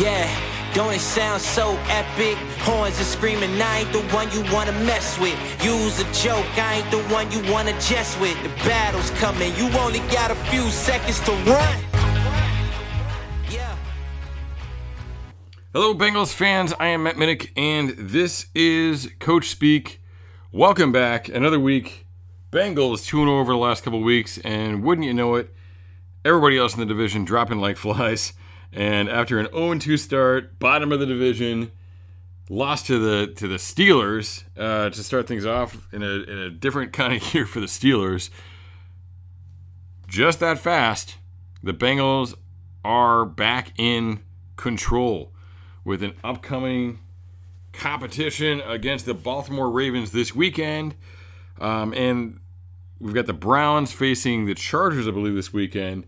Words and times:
Yeah, 0.00 0.30
don't 0.74 0.94
it 0.94 1.00
sound 1.00 1.42
so 1.42 1.76
epic? 1.88 2.36
Horns 2.60 3.00
are 3.00 3.02
screaming, 3.02 3.60
I 3.60 3.80
ain't 3.80 3.92
the 3.92 4.00
one 4.14 4.30
you 4.30 4.44
wanna 4.52 4.70
mess 4.70 5.18
with. 5.18 5.34
Use 5.64 5.98
a 5.98 6.04
joke, 6.12 6.46
I 6.56 6.76
ain't 6.76 6.90
the 6.92 7.02
one 7.12 7.28
you 7.32 7.42
wanna 7.52 7.72
jest 7.80 8.20
with. 8.20 8.40
The 8.44 8.48
battle's 8.64 9.10
coming, 9.18 9.52
you 9.56 9.68
only 9.76 9.98
got 10.14 10.30
a 10.30 10.36
few 10.52 10.62
seconds 10.70 11.18
to 11.22 11.32
run. 11.32 11.78
Yeah. 13.50 13.76
Hello, 15.72 15.96
Bengals 15.96 16.32
fans. 16.32 16.72
I 16.78 16.86
am 16.86 17.02
Matt 17.02 17.16
Minnick, 17.16 17.50
and 17.56 17.90
this 17.98 18.46
is 18.54 19.10
Coach 19.18 19.48
Speak. 19.48 20.00
Welcome 20.52 20.92
back. 20.92 21.28
Another 21.28 21.58
week. 21.58 22.06
Bengals 22.52 23.04
2 23.04 23.24
0 23.24 23.40
over 23.40 23.50
the 23.50 23.58
last 23.58 23.82
couple 23.82 24.00
weeks, 24.00 24.38
and 24.44 24.84
wouldn't 24.84 25.08
you 25.08 25.12
know 25.12 25.34
it, 25.34 25.52
everybody 26.24 26.56
else 26.56 26.74
in 26.74 26.78
the 26.78 26.86
division 26.86 27.24
dropping 27.24 27.58
like 27.58 27.76
flies. 27.84 28.32
And 28.72 29.08
after 29.08 29.38
an 29.38 29.48
0 29.52 29.78
2 29.78 29.96
start, 29.96 30.58
bottom 30.58 30.92
of 30.92 31.00
the 31.00 31.06
division, 31.06 31.72
lost 32.50 32.86
to 32.86 32.98
the 32.98 33.32
to 33.34 33.48
the 33.48 33.56
Steelers 33.56 34.44
uh, 34.56 34.90
to 34.90 35.02
start 35.02 35.26
things 35.26 35.46
off 35.46 35.86
in 35.92 36.02
a, 36.02 36.06
in 36.06 36.38
a 36.38 36.50
different 36.50 36.92
kind 36.92 37.14
of 37.14 37.34
year 37.34 37.46
for 37.46 37.60
the 37.60 37.66
Steelers. 37.66 38.30
Just 40.06 40.40
that 40.40 40.58
fast, 40.58 41.16
the 41.62 41.74
Bengals 41.74 42.34
are 42.84 43.26
back 43.26 43.72
in 43.76 44.20
control 44.56 45.32
with 45.84 46.02
an 46.02 46.14
upcoming 46.24 46.98
competition 47.72 48.60
against 48.62 49.06
the 49.06 49.14
Baltimore 49.14 49.70
Ravens 49.70 50.10
this 50.12 50.34
weekend. 50.34 50.94
Um, 51.60 51.92
and 51.92 52.40
we've 52.98 53.14
got 53.14 53.26
the 53.26 53.32
Browns 53.32 53.92
facing 53.92 54.46
the 54.46 54.54
Chargers, 54.54 55.06
I 55.06 55.10
believe, 55.10 55.34
this 55.34 55.52
weekend. 55.52 56.04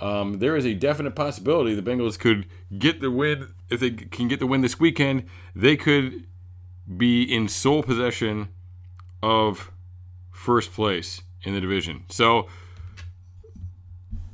Um, 0.00 0.38
there 0.38 0.56
is 0.56 0.66
a 0.66 0.74
definite 0.74 1.14
possibility 1.14 1.74
the 1.74 1.82
Bengals 1.82 2.18
could 2.18 2.46
get 2.76 3.00
the 3.00 3.10
win. 3.10 3.54
If 3.70 3.80
they 3.80 3.90
can 3.90 4.28
get 4.28 4.40
the 4.40 4.46
win 4.46 4.60
this 4.60 4.80
weekend, 4.80 5.24
they 5.54 5.76
could 5.76 6.26
be 6.96 7.22
in 7.22 7.48
sole 7.48 7.82
possession 7.82 8.48
of 9.22 9.70
first 10.30 10.72
place 10.72 11.22
in 11.42 11.54
the 11.54 11.60
division. 11.60 12.04
So, 12.08 12.48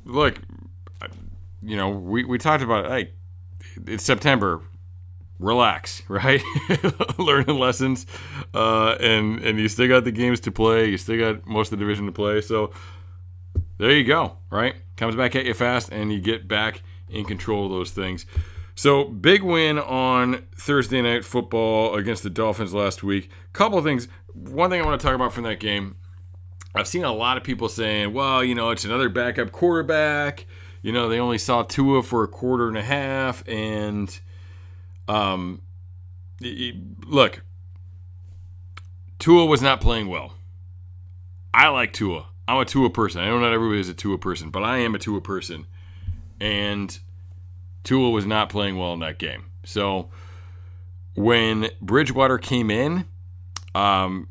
look, 0.03 0.39
you 1.61 1.77
know, 1.77 1.89
we, 1.89 2.23
we 2.23 2.37
talked 2.37 2.63
about, 2.63 2.89
hey, 2.89 3.11
it's 3.85 4.03
September. 4.03 4.61
Relax, 5.39 6.03
right? 6.07 6.41
Learning 7.17 7.57
lessons, 7.57 8.05
uh, 8.53 8.95
and 8.99 9.39
and 9.39 9.59
you 9.59 9.69
still 9.69 9.87
got 9.87 10.03
the 10.03 10.11
games 10.11 10.39
to 10.41 10.51
play. 10.51 10.87
You 10.87 10.97
still 10.97 11.17
got 11.17 11.47
most 11.47 11.71
of 11.71 11.79
the 11.79 11.83
division 11.83 12.05
to 12.05 12.11
play. 12.11 12.41
So 12.41 12.71
there 13.81 13.97
you 13.97 14.03
go, 14.03 14.37
right? 14.51 14.75
Comes 14.95 15.15
back 15.15 15.35
at 15.35 15.43
you 15.43 15.55
fast, 15.55 15.89
and 15.91 16.13
you 16.13 16.21
get 16.21 16.47
back 16.47 16.83
in 17.09 17.25
control 17.25 17.65
of 17.65 17.71
those 17.71 17.89
things. 17.89 18.27
So 18.75 19.05
big 19.05 19.41
win 19.41 19.79
on 19.79 20.45
Thursday 20.55 21.01
night 21.01 21.25
football 21.25 21.95
against 21.95 22.21
the 22.21 22.29
Dolphins 22.29 22.75
last 22.75 23.01
week. 23.01 23.31
Couple 23.53 23.79
of 23.79 23.83
things. 23.83 24.07
One 24.35 24.69
thing 24.69 24.79
I 24.79 24.85
want 24.85 25.01
to 25.01 25.03
talk 25.03 25.15
about 25.15 25.33
from 25.33 25.45
that 25.45 25.59
game. 25.59 25.95
I've 26.75 26.87
seen 26.87 27.03
a 27.03 27.11
lot 27.11 27.37
of 27.37 27.43
people 27.43 27.67
saying, 27.69 28.13
"Well, 28.13 28.43
you 28.43 28.53
know, 28.53 28.69
it's 28.69 28.85
another 28.85 29.09
backup 29.09 29.51
quarterback." 29.51 30.45
You 30.83 30.91
know, 30.91 31.09
they 31.09 31.19
only 31.19 31.39
saw 31.39 31.63
Tua 31.63 32.03
for 32.03 32.23
a 32.23 32.27
quarter 32.27 32.67
and 32.67 32.77
a 32.77 32.83
half, 32.83 33.43
and 33.47 34.19
um, 35.07 35.63
look, 36.39 37.41
Tua 39.17 39.47
was 39.47 39.63
not 39.63 39.81
playing 39.81 40.07
well. 40.07 40.35
I 41.51 41.69
like 41.69 41.93
Tua. 41.93 42.27
I'm 42.47 42.59
a 42.59 42.65
Tua 42.65 42.89
person. 42.89 43.21
I 43.21 43.27
know 43.27 43.39
not 43.39 43.53
everybody 43.53 43.79
is 43.79 43.89
a 43.89 43.93
Tua 43.93 44.17
person, 44.17 44.49
but 44.49 44.63
I 44.63 44.79
am 44.79 44.95
a 44.95 44.99
Tua 44.99 45.21
person. 45.21 45.67
And 46.39 46.97
Tua 47.83 48.09
was 48.09 48.25
not 48.25 48.49
playing 48.49 48.77
well 48.77 48.93
in 48.93 48.99
that 48.99 49.19
game. 49.19 49.45
So 49.63 50.09
when 51.15 51.69
Bridgewater 51.81 52.37
came 52.37 52.71
in, 52.71 53.05
um, 53.75 54.27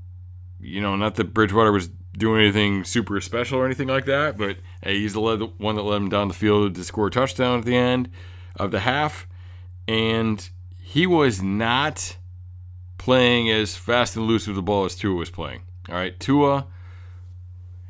you 0.60 0.80
know, 0.80 0.96
not 0.96 1.14
that 1.16 1.32
Bridgewater 1.32 1.72
was 1.72 1.88
doing 2.16 2.42
anything 2.42 2.84
super 2.84 3.20
special 3.20 3.58
or 3.58 3.64
anything 3.64 3.88
like 3.88 4.04
that, 4.06 4.36
but 4.36 4.58
hey, 4.82 4.98
he's 4.98 5.14
the 5.14 5.20
one 5.20 5.76
that 5.76 5.82
led 5.82 5.96
him 5.96 6.08
down 6.08 6.28
the 6.28 6.34
field 6.34 6.74
to 6.74 6.84
score 6.84 7.06
a 7.06 7.10
touchdown 7.10 7.60
at 7.60 7.64
the 7.64 7.76
end 7.76 8.10
of 8.56 8.70
the 8.70 8.80
half. 8.80 9.26
And 9.86 10.48
he 10.78 11.06
was 11.06 11.42
not 11.42 12.16
playing 12.98 13.50
as 13.50 13.76
fast 13.76 14.16
and 14.16 14.26
loose 14.26 14.46
with 14.46 14.56
the 14.56 14.62
ball 14.62 14.84
as 14.84 14.94
Tua 14.94 15.14
was 15.14 15.30
playing. 15.30 15.62
All 15.88 15.94
right, 15.94 16.18
Tua 16.20 16.66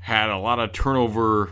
had 0.01 0.31
a 0.31 0.39
lot 0.39 0.59
of 0.59 0.73
turnover 0.73 1.51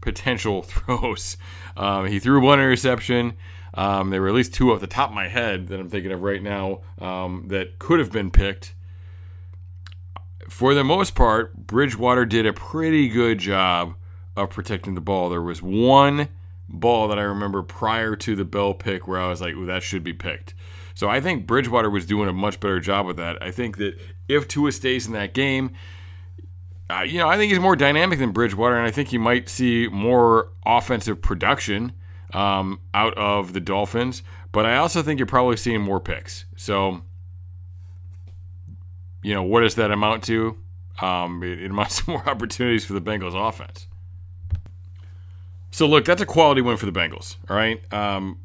potential 0.00 0.62
throws. 0.62 1.36
Um, 1.76 2.06
he 2.06 2.18
threw 2.18 2.40
one 2.40 2.58
interception. 2.58 3.34
Um, 3.74 4.10
there 4.10 4.20
were 4.20 4.28
at 4.28 4.34
least 4.34 4.54
two 4.54 4.72
off 4.72 4.80
the 4.80 4.86
top 4.86 5.10
of 5.10 5.14
my 5.14 5.28
head 5.28 5.68
that 5.68 5.80
I'm 5.80 5.88
thinking 5.88 6.12
of 6.12 6.22
right 6.22 6.42
now 6.42 6.82
um, 7.00 7.46
that 7.48 7.78
could 7.78 7.98
have 7.98 8.12
been 8.12 8.30
picked. 8.30 8.74
For 10.48 10.74
the 10.74 10.84
most 10.84 11.14
part, 11.14 11.56
Bridgewater 11.56 12.24
did 12.24 12.46
a 12.46 12.52
pretty 12.52 13.08
good 13.08 13.38
job 13.38 13.94
of 14.36 14.50
protecting 14.50 14.94
the 14.94 15.00
ball. 15.00 15.28
There 15.28 15.42
was 15.42 15.62
one 15.62 16.28
ball 16.68 17.08
that 17.08 17.18
I 17.18 17.22
remember 17.22 17.62
prior 17.62 18.14
to 18.16 18.36
the 18.36 18.44
Bell 18.44 18.74
pick 18.74 19.08
where 19.08 19.20
I 19.20 19.28
was 19.28 19.40
like, 19.40 19.54
"Ooh, 19.54 19.66
that 19.66 19.82
should 19.82 20.04
be 20.04 20.12
picked." 20.12 20.54
So 20.94 21.08
I 21.08 21.20
think 21.20 21.46
Bridgewater 21.46 21.90
was 21.90 22.06
doing 22.06 22.28
a 22.28 22.32
much 22.32 22.60
better 22.60 22.78
job 22.78 23.06
with 23.06 23.16
that. 23.16 23.42
I 23.42 23.50
think 23.50 23.78
that 23.78 23.98
if 24.28 24.46
Tua 24.46 24.70
stays 24.70 25.06
in 25.06 25.12
that 25.14 25.34
game, 25.34 25.72
uh, 26.90 27.00
you 27.00 27.18
know, 27.18 27.28
I 27.28 27.36
think 27.36 27.50
he's 27.50 27.60
more 27.60 27.76
dynamic 27.76 28.18
than 28.18 28.32
Bridgewater, 28.32 28.76
and 28.76 28.86
I 28.86 28.90
think 28.90 29.12
you 29.12 29.18
might 29.18 29.48
see 29.48 29.88
more 29.88 30.52
offensive 30.66 31.22
production 31.22 31.92
um, 32.32 32.80
out 32.92 33.14
of 33.16 33.52
the 33.54 33.60
Dolphins. 33.60 34.22
But 34.52 34.66
I 34.66 34.76
also 34.76 35.02
think 35.02 35.18
you're 35.18 35.26
probably 35.26 35.56
seeing 35.56 35.80
more 35.80 35.98
picks. 35.98 36.44
So, 36.56 37.02
you 39.22 39.34
know, 39.34 39.42
what 39.42 39.60
does 39.60 39.76
that 39.76 39.90
amount 39.90 40.24
to? 40.24 40.58
Um, 41.00 41.42
it, 41.42 41.62
it 41.62 41.70
amounts 41.70 42.00
to 42.04 42.10
more 42.10 42.28
opportunities 42.28 42.84
for 42.84 42.92
the 42.92 43.00
Bengals 43.00 43.34
offense. 43.34 43.86
So, 45.70 45.86
look, 45.86 46.04
that's 46.04 46.22
a 46.22 46.26
quality 46.26 46.60
win 46.60 46.76
for 46.76 46.86
the 46.86 46.92
Bengals. 46.92 47.36
All 47.48 47.56
right. 47.56 47.80
Um, 47.92 48.38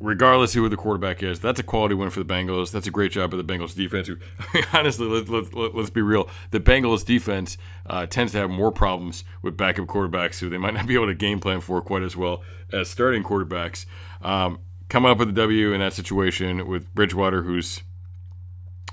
regardless 0.00 0.54
of 0.54 0.62
who 0.62 0.68
the 0.68 0.76
quarterback 0.76 1.22
is, 1.22 1.40
that's 1.40 1.60
a 1.60 1.62
quality 1.62 1.94
win 1.94 2.10
for 2.10 2.22
the 2.22 2.32
Bengals. 2.32 2.70
That's 2.70 2.86
a 2.86 2.90
great 2.90 3.12
job 3.12 3.32
of 3.32 3.44
the 3.44 3.52
Bengals 3.52 3.74
defense. 3.74 4.08
Who, 4.08 4.16
honestly, 4.72 5.06
let, 5.06 5.28
let, 5.28 5.54
let, 5.54 5.74
let's 5.74 5.90
be 5.90 6.02
real. 6.02 6.28
The 6.50 6.60
Bengals 6.60 7.04
defense 7.04 7.56
uh, 7.86 8.06
tends 8.06 8.32
to 8.32 8.38
have 8.38 8.50
more 8.50 8.72
problems 8.72 9.24
with 9.42 9.56
backup 9.56 9.86
quarterbacks 9.86 10.38
who 10.38 10.48
they 10.48 10.58
might 10.58 10.74
not 10.74 10.86
be 10.86 10.94
able 10.94 11.06
to 11.06 11.14
game 11.14 11.40
plan 11.40 11.60
for 11.60 11.80
quite 11.80 12.02
as 12.02 12.16
well 12.16 12.42
as 12.72 12.88
starting 12.88 13.22
quarterbacks. 13.22 13.86
Um, 14.22 14.58
coming 14.88 15.10
up 15.10 15.18
with 15.18 15.28
a 15.28 15.32
W 15.32 15.72
in 15.72 15.80
that 15.80 15.92
situation 15.92 16.66
with 16.66 16.92
Bridgewater, 16.94 17.42
who's 17.42 17.82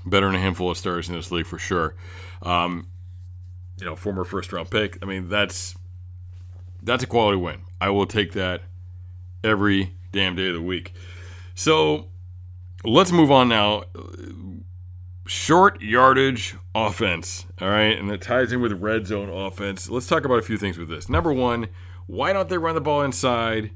better 0.06 0.26
than 0.26 0.34
a 0.34 0.40
handful 0.40 0.70
of 0.70 0.76
stars 0.76 1.08
in 1.08 1.14
this 1.14 1.30
league 1.30 1.46
for 1.46 1.58
sure. 1.58 1.94
Um, 2.42 2.88
you 3.78 3.86
know, 3.86 3.96
former 3.96 4.24
first 4.24 4.52
round 4.52 4.70
pick. 4.70 4.98
I 5.02 5.06
mean, 5.06 5.28
that's 5.28 5.74
that's 6.82 7.02
a 7.02 7.06
quality 7.06 7.38
win. 7.38 7.62
I 7.80 7.90
will 7.90 8.06
take 8.06 8.32
that 8.32 8.62
every 9.42 9.94
damn 10.14 10.34
day 10.34 10.48
of 10.48 10.54
the 10.54 10.62
week. 10.62 10.94
So 11.54 12.06
let's 12.84 13.12
move 13.12 13.30
on 13.30 13.48
now. 13.48 13.84
Short 15.26 15.80
yardage 15.80 16.54
offense, 16.74 17.46
all 17.60 17.68
right, 17.68 17.98
and 17.98 18.10
that 18.10 18.20
ties 18.20 18.52
in 18.52 18.60
with 18.60 18.72
red 18.72 19.06
zone 19.06 19.30
offense. 19.30 19.88
Let's 19.88 20.06
talk 20.06 20.24
about 20.24 20.38
a 20.38 20.42
few 20.42 20.58
things 20.58 20.76
with 20.76 20.88
this. 20.88 21.08
Number 21.08 21.32
one, 21.32 21.68
why 22.06 22.32
don't 22.32 22.48
they 22.48 22.58
run 22.58 22.74
the 22.74 22.80
ball 22.80 23.02
inside 23.02 23.70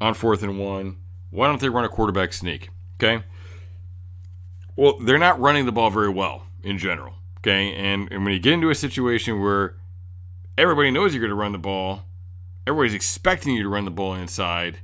on 0.00 0.14
fourth 0.14 0.42
and 0.42 0.58
one? 0.58 0.96
Why 1.30 1.46
don't 1.46 1.60
they 1.60 1.68
run 1.68 1.84
a 1.84 1.88
quarterback 1.88 2.32
sneak? 2.32 2.70
Okay. 2.96 3.24
Well, 4.74 4.98
they're 4.98 5.18
not 5.18 5.38
running 5.38 5.66
the 5.66 5.72
ball 5.72 5.90
very 5.90 6.08
well 6.08 6.46
in 6.62 6.78
general. 6.78 7.14
Okay. 7.38 7.74
And, 7.74 8.10
and 8.10 8.24
when 8.24 8.32
you 8.32 8.40
get 8.40 8.54
into 8.54 8.70
a 8.70 8.74
situation 8.74 9.40
where 9.40 9.76
everybody 10.56 10.90
knows 10.90 11.14
you're 11.14 11.20
going 11.20 11.28
to 11.28 11.34
run 11.36 11.52
the 11.52 11.58
ball, 11.58 12.04
everybody's 12.66 12.94
expecting 12.94 13.54
you 13.54 13.62
to 13.62 13.68
run 13.68 13.84
the 13.84 13.90
ball 13.90 14.14
inside, 14.14 14.78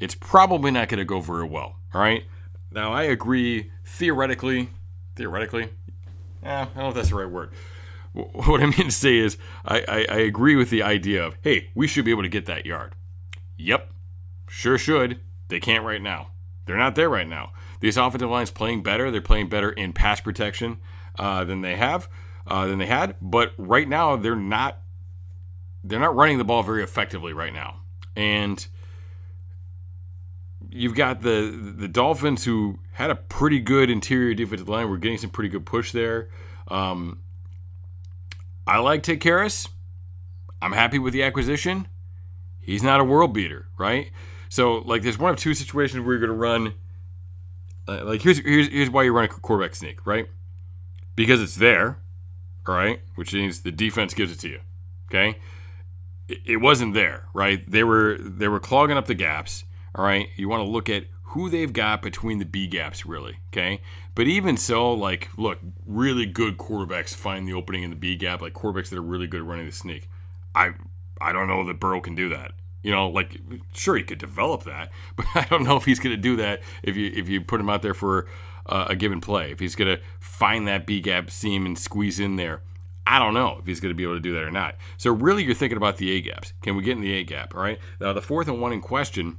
it's 0.00 0.14
probably 0.14 0.70
not 0.70 0.88
going 0.88 0.98
to 0.98 1.04
go 1.04 1.20
very 1.20 1.46
well. 1.46 1.76
All 1.94 2.00
right. 2.00 2.24
Now, 2.72 2.92
I 2.92 3.04
agree 3.04 3.70
theoretically, 3.84 4.70
theoretically, 5.14 5.68
eh, 6.42 6.62
I 6.62 6.64
don't 6.64 6.76
know 6.76 6.88
if 6.88 6.94
that's 6.94 7.10
the 7.10 7.16
right 7.16 7.30
word. 7.30 7.52
What 8.12 8.60
I 8.60 8.66
mean 8.66 8.86
to 8.86 8.90
say 8.90 9.18
is, 9.18 9.38
I, 9.64 9.84
I, 9.86 10.06
I 10.10 10.16
agree 10.16 10.56
with 10.56 10.70
the 10.70 10.82
idea 10.82 11.24
of, 11.24 11.36
hey, 11.42 11.68
we 11.76 11.86
should 11.86 12.04
be 12.04 12.10
able 12.10 12.24
to 12.24 12.28
get 12.28 12.46
that 12.46 12.66
yard. 12.66 12.96
Yep, 13.56 13.88
sure 14.48 14.78
should. 14.78 15.20
They 15.46 15.60
can't 15.60 15.84
right 15.84 16.02
now. 16.02 16.32
They're 16.66 16.76
not 16.76 16.96
there 16.96 17.08
right 17.08 17.28
now. 17.28 17.52
These 17.78 17.96
offensive 17.96 18.28
lines 18.28 18.50
playing 18.50 18.82
better. 18.82 19.12
They're 19.12 19.20
playing 19.20 19.48
better 19.48 19.70
in 19.70 19.92
pass 19.92 20.20
protection 20.20 20.78
uh, 21.20 21.44
than 21.44 21.60
they 21.60 21.76
have, 21.76 22.08
uh, 22.48 22.66
than 22.66 22.78
they 22.78 22.86
had. 22.86 23.14
But 23.22 23.52
right 23.56 23.88
now, 23.88 24.16
they're 24.16 24.34
not. 24.34 24.80
They're 25.84 26.00
not 26.00 26.16
running 26.16 26.38
the 26.38 26.44
ball 26.44 26.64
very 26.64 26.82
effectively 26.82 27.32
right 27.32 27.52
now, 27.52 27.82
and 28.16 28.66
you've 30.72 30.94
got 30.94 31.22
the 31.22 31.74
the 31.76 31.88
Dolphins 31.88 32.44
who 32.44 32.78
had 32.92 33.10
a 33.10 33.16
pretty 33.16 33.60
good 33.60 33.90
interior 33.90 34.34
defensive 34.34 34.68
line. 34.68 34.88
We're 34.88 34.98
getting 34.98 35.18
some 35.18 35.30
pretty 35.30 35.48
good 35.48 35.66
push 35.66 35.92
there. 35.92 36.28
Um, 36.68 37.20
I 38.66 38.78
like 38.78 39.02
Ted 39.02 39.20
Karras. 39.20 39.68
I'm 40.62 40.72
happy 40.72 40.98
with 40.98 41.12
the 41.12 41.22
acquisition. 41.22 41.88
He's 42.60 42.82
not 42.82 43.00
a 43.00 43.04
world 43.04 43.32
beater, 43.32 43.66
right? 43.78 44.10
So 44.48 44.78
like, 44.78 45.02
there's 45.02 45.18
one 45.18 45.32
of 45.32 45.38
two 45.38 45.54
situations 45.54 46.04
where 46.04 46.16
you're 46.16 46.26
going 46.26 46.36
to 46.36 46.36
run. 46.36 46.74
Uh, 47.88 48.04
like 48.04 48.22
here's 48.22 48.38
here's 48.38 48.68
here's 48.68 48.90
why 48.90 49.02
you 49.02 49.12
run 49.12 49.24
a 49.24 49.28
quarterback 49.28 49.74
sneak, 49.74 50.06
right? 50.06 50.28
Because 51.16 51.40
it's 51.40 51.56
there, 51.56 51.98
right? 52.66 53.00
Which 53.14 53.32
means 53.32 53.60
the 53.62 53.72
defense 53.72 54.14
gives 54.14 54.30
it 54.30 54.38
to 54.40 54.48
you. 54.48 54.60
Okay, 55.08 55.38
it, 56.28 56.38
it 56.46 56.56
wasn't 56.58 56.94
there, 56.94 57.24
right? 57.34 57.68
They 57.68 57.82
were 57.82 58.18
they 58.20 58.48
were 58.48 58.60
clogging 58.60 58.96
up 58.96 59.06
the 59.06 59.14
gaps. 59.14 59.64
All 59.94 60.04
right, 60.04 60.28
you 60.36 60.48
want 60.48 60.64
to 60.64 60.70
look 60.70 60.88
at 60.88 61.04
who 61.30 61.48
they've 61.48 61.72
got 61.72 62.02
between 62.02 62.38
the 62.38 62.44
B 62.44 62.66
gaps, 62.66 63.06
really. 63.06 63.38
Okay. 63.52 63.80
But 64.14 64.26
even 64.26 64.56
so, 64.56 64.92
like, 64.92 65.28
look, 65.36 65.58
really 65.86 66.26
good 66.26 66.58
quarterbacks 66.58 67.14
find 67.14 67.46
the 67.46 67.52
opening 67.52 67.84
in 67.84 67.90
the 67.90 67.96
B 67.96 68.16
gap, 68.16 68.42
like 68.42 68.52
quarterbacks 68.52 68.88
that 68.90 68.98
are 68.98 69.02
really 69.02 69.28
good 69.28 69.40
at 69.40 69.46
running 69.46 69.66
the 69.66 69.72
sneak. 69.72 70.08
I 70.54 70.72
I 71.20 71.32
don't 71.32 71.46
know 71.46 71.64
that 71.66 71.78
Burrow 71.78 72.00
can 72.00 72.14
do 72.14 72.28
that. 72.30 72.52
You 72.82 72.90
know, 72.90 73.08
like 73.08 73.38
sure 73.72 73.96
he 73.96 74.02
could 74.02 74.18
develop 74.18 74.64
that, 74.64 74.90
but 75.16 75.26
I 75.34 75.46
don't 75.48 75.62
know 75.62 75.76
if 75.76 75.84
he's 75.84 76.00
going 76.00 76.14
to 76.14 76.20
do 76.20 76.36
that 76.36 76.62
if 76.82 76.96
you 76.96 77.12
if 77.14 77.28
you 77.28 77.40
put 77.40 77.60
him 77.60 77.70
out 77.70 77.82
there 77.82 77.94
for 77.94 78.26
uh, 78.66 78.86
a 78.88 78.96
given 78.96 79.20
play. 79.20 79.52
If 79.52 79.60
he's 79.60 79.76
going 79.76 79.96
to 79.96 80.02
find 80.18 80.66
that 80.66 80.84
B 80.84 81.00
gap 81.00 81.30
seam 81.30 81.64
and 81.64 81.78
squeeze 81.78 82.18
in 82.18 82.34
there, 82.36 82.62
I 83.06 83.20
don't 83.20 83.34
know 83.34 83.58
if 83.60 83.66
he's 83.66 83.78
going 83.78 83.90
to 83.90 83.96
be 83.96 84.02
able 84.02 84.14
to 84.14 84.20
do 84.20 84.32
that 84.34 84.42
or 84.42 84.50
not. 84.50 84.76
So 84.96 85.12
really, 85.12 85.44
you're 85.44 85.54
thinking 85.54 85.76
about 85.76 85.98
the 85.98 86.10
A 86.10 86.20
gaps. 86.20 86.54
Can 86.62 86.74
we 86.74 86.82
get 86.82 86.96
in 86.96 87.02
the 87.02 87.12
A 87.12 87.22
gap? 87.22 87.54
All 87.54 87.62
right. 87.62 87.78
Now 88.00 88.12
the 88.12 88.22
fourth 88.22 88.48
and 88.48 88.60
one 88.60 88.72
in 88.72 88.80
question 88.80 89.38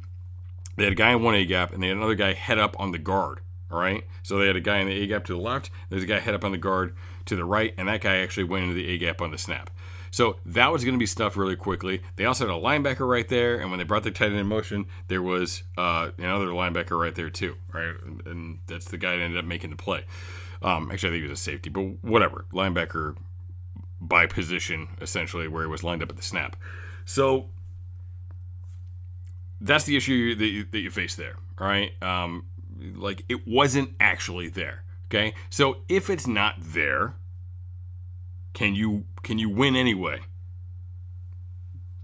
they 0.81 0.85
had 0.85 0.93
a 0.93 0.95
guy 0.95 1.11
in 1.11 1.21
one 1.21 1.35
A 1.35 1.45
gap, 1.45 1.73
and 1.73 1.81
they 1.81 1.87
had 1.87 1.97
another 1.97 2.15
guy 2.15 2.33
head 2.33 2.59
up 2.59 2.75
on 2.79 2.91
the 2.91 2.97
guard. 2.97 3.41
All 3.69 3.79
right. 3.79 4.03
So 4.23 4.37
they 4.37 4.47
had 4.47 4.55
a 4.55 4.61
guy 4.61 4.79
in 4.79 4.87
the 4.87 5.01
A 5.01 5.07
gap 5.07 5.25
to 5.25 5.33
the 5.33 5.39
left. 5.39 5.69
There's 5.89 6.03
a 6.03 6.07
guy 6.07 6.19
head 6.19 6.33
up 6.33 6.43
on 6.43 6.51
the 6.51 6.57
guard 6.57 6.95
to 7.25 7.35
the 7.35 7.45
right, 7.45 7.73
and 7.77 7.87
that 7.87 8.01
guy 8.01 8.17
actually 8.17 8.43
went 8.43 8.63
into 8.63 8.75
the 8.75 8.89
A 8.89 8.97
gap 8.97 9.21
on 9.21 9.31
the 9.31 9.37
snap. 9.37 9.69
So 10.13 10.37
that 10.45 10.73
was 10.73 10.83
going 10.83 10.95
to 10.95 10.99
be 10.99 11.05
stuffed 11.05 11.37
really 11.37 11.55
quickly. 11.55 12.01
They 12.17 12.25
also 12.25 12.45
had 12.45 12.53
a 12.53 12.59
linebacker 12.59 13.07
right 13.07 13.27
there, 13.27 13.59
and 13.59 13.69
when 13.69 13.77
they 13.77 13.85
brought 13.85 14.03
the 14.03 14.11
tight 14.11 14.31
end 14.31 14.35
in 14.35 14.47
motion, 14.47 14.87
there 15.07 15.21
was 15.21 15.63
uh, 15.77 16.11
another 16.17 16.47
linebacker 16.47 16.99
right 16.99 17.15
there 17.15 17.29
too, 17.29 17.55
right? 17.71 17.95
And 18.25 18.59
that's 18.67 18.85
the 18.85 18.97
guy 18.97 19.15
that 19.15 19.21
ended 19.21 19.39
up 19.39 19.45
making 19.45 19.69
the 19.69 19.77
play. 19.77 20.03
Um, 20.61 20.91
actually, 20.91 21.09
I 21.09 21.11
think 21.13 21.23
he 21.23 21.29
was 21.29 21.39
a 21.39 21.41
safety, 21.41 21.69
but 21.69 22.03
whatever. 22.03 22.45
Linebacker 22.51 23.15
by 24.01 24.25
position, 24.25 24.89
essentially, 24.99 25.47
where 25.47 25.63
he 25.63 25.69
was 25.69 25.83
lined 25.83 26.03
up 26.03 26.09
at 26.09 26.17
the 26.17 26.23
snap. 26.23 26.57
So 27.05 27.49
that's 29.61 29.83
the 29.85 29.95
issue 29.95 30.35
that 30.35 30.47
you, 30.47 30.65
that 30.71 30.79
you 30.79 30.89
face 30.89 31.15
there. 31.15 31.35
All 31.59 31.67
right, 31.67 31.91
um, 32.01 32.45
like 32.95 33.23
it 33.29 33.47
wasn't 33.47 33.91
actually 33.99 34.49
there. 34.49 34.83
Okay, 35.05 35.33
so 35.49 35.77
if 35.87 36.09
it's 36.09 36.27
not 36.27 36.55
there, 36.59 37.15
can 38.53 38.75
you 38.75 39.05
can 39.23 39.37
you 39.37 39.49
win 39.49 39.75
anyway? 39.75 40.19